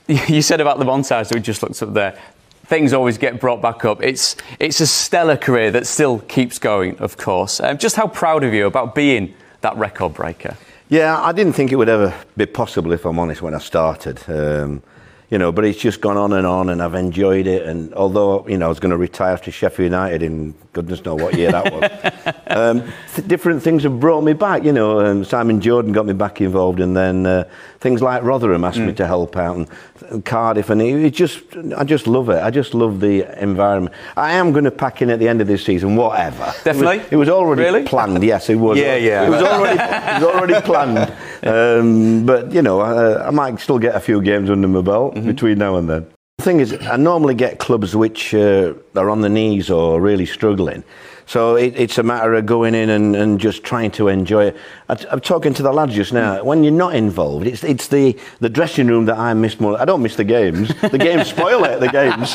[0.08, 2.18] you said about the montage that we just looked up there.
[2.66, 4.02] Things always get brought back up.
[4.02, 7.60] It's it's a stellar career that still keeps going, of course.
[7.60, 10.58] Um, just how proud of you about being that record breaker?
[10.90, 14.22] Yeah, I didn't think it would ever be possible, if I'm honest, when I started.
[14.28, 14.84] Um,
[15.30, 17.66] you know, but it's just gone on and on, and I've enjoyed it.
[17.66, 21.16] And although you know I was going to retire to Sheffield United in goodness know
[21.16, 24.64] what year that was, um, th- different things have brought me back.
[24.64, 27.44] You know, um, Simon Jordan got me back involved, and then uh,
[27.80, 29.68] things like Rotherham asked me to help out, and,
[30.10, 31.42] and Cardiff, and it, it just
[31.78, 32.42] I just love it.
[32.42, 33.96] I just love the environment.
[34.18, 36.54] I am going to pack in at the end of this season, whatever.
[36.64, 36.98] Definitely?
[36.98, 37.84] it was, it was already Really?
[37.84, 38.24] planned.
[38.24, 38.78] Yes, it was.
[38.84, 39.26] Yeah, yeah.
[39.26, 41.14] It was already it was already planned.
[41.44, 45.16] Um, but you know, I, I might still get a few games under my belt
[45.16, 46.13] between now and then.
[46.40, 50.26] The thing is, I normally get clubs which uh, are on the knees or really
[50.26, 50.84] struggling.
[51.26, 54.58] So it, it's a matter of going in and, and just trying to enjoy it.
[54.90, 56.44] I, I'm talking to the lads just now.
[56.44, 59.80] When you're not involved, it's it's the, the dressing room that I miss more.
[59.80, 60.70] I don't miss the games.
[60.82, 61.80] The games spoil it.
[61.80, 62.34] The games.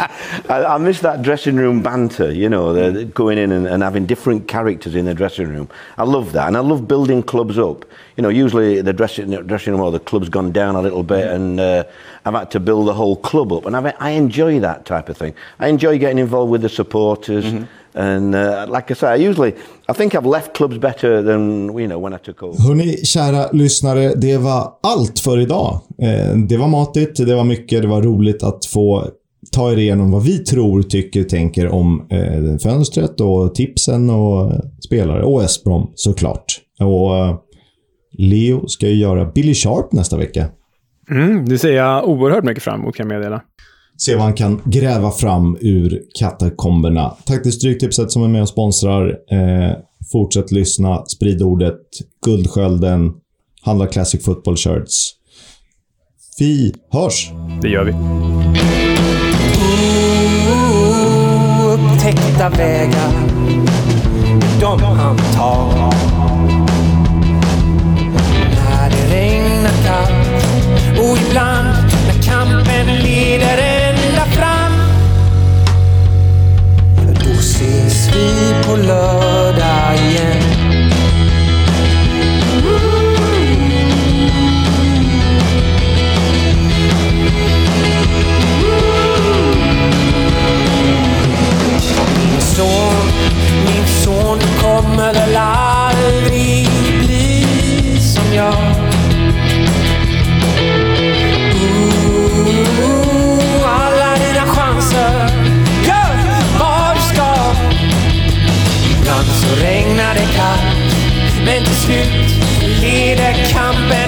[0.48, 2.32] I, I miss that dressing room banter.
[2.32, 5.68] You know, the, going in and, and having different characters in the dressing room.
[5.96, 7.84] I love that, and I love building clubs up.
[8.16, 11.26] You know, usually the dressing dressing room or the club's gone down a little bit,
[11.28, 11.84] and uh,
[12.24, 15.16] I've had to build the whole club up, and I've, I enjoy that type of
[15.16, 15.34] thing.
[15.60, 17.66] I enjoy getting involved with the supporters.
[17.98, 19.54] And uh, like I say, I usually,
[19.88, 22.62] I think I've left clubs better than you know when I took over.
[22.62, 25.80] Hörni, kära lyssnare, det var allt för idag.
[26.02, 29.04] Eh, det var matigt, det var mycket, det var roligt att få
[29.52, 34.52] ta er igenom vad vi tror, tycker, tänker om eh, fönstret och tipsen och
[34.86, 35.22] spelare.
[35.22, 36.60] Och Esbrom såklart.
[36.80, 37.36] Och eh,
[38.18, 40.44] Leo ska ju göra Billy Sharp nästa vecka.
[41.10, 43.42] Mm, det ser jag oerhört mycket fram emot, kan jag meddela.
[44.00, 47.16] Se vad han kan gräva fram ur katakomberna.
[47.24, 49.08] Tack till Stryktipset som är med och sponsrar.
[49.30, 49.76] Eh,
[50.12, 51.80] fortsätt lyssna, sprid ordet.
[52.26, 53.12] Guldskölden,
[53.62, 55.12] handla Classic Football Shirts.
[56.38, 57.30] Vi hörs!
[57.62, 57.92] Det gör vi.
[61.74, 63.12] Upptäckta vägar,
[64.60, 66.07] de han tar.
[78.18, 79.27] Ses vi
[109.40, 110.96] så regnar det kallt.
[111.44, 112.28] Men till slut
[112.82, 114.07] leder kampen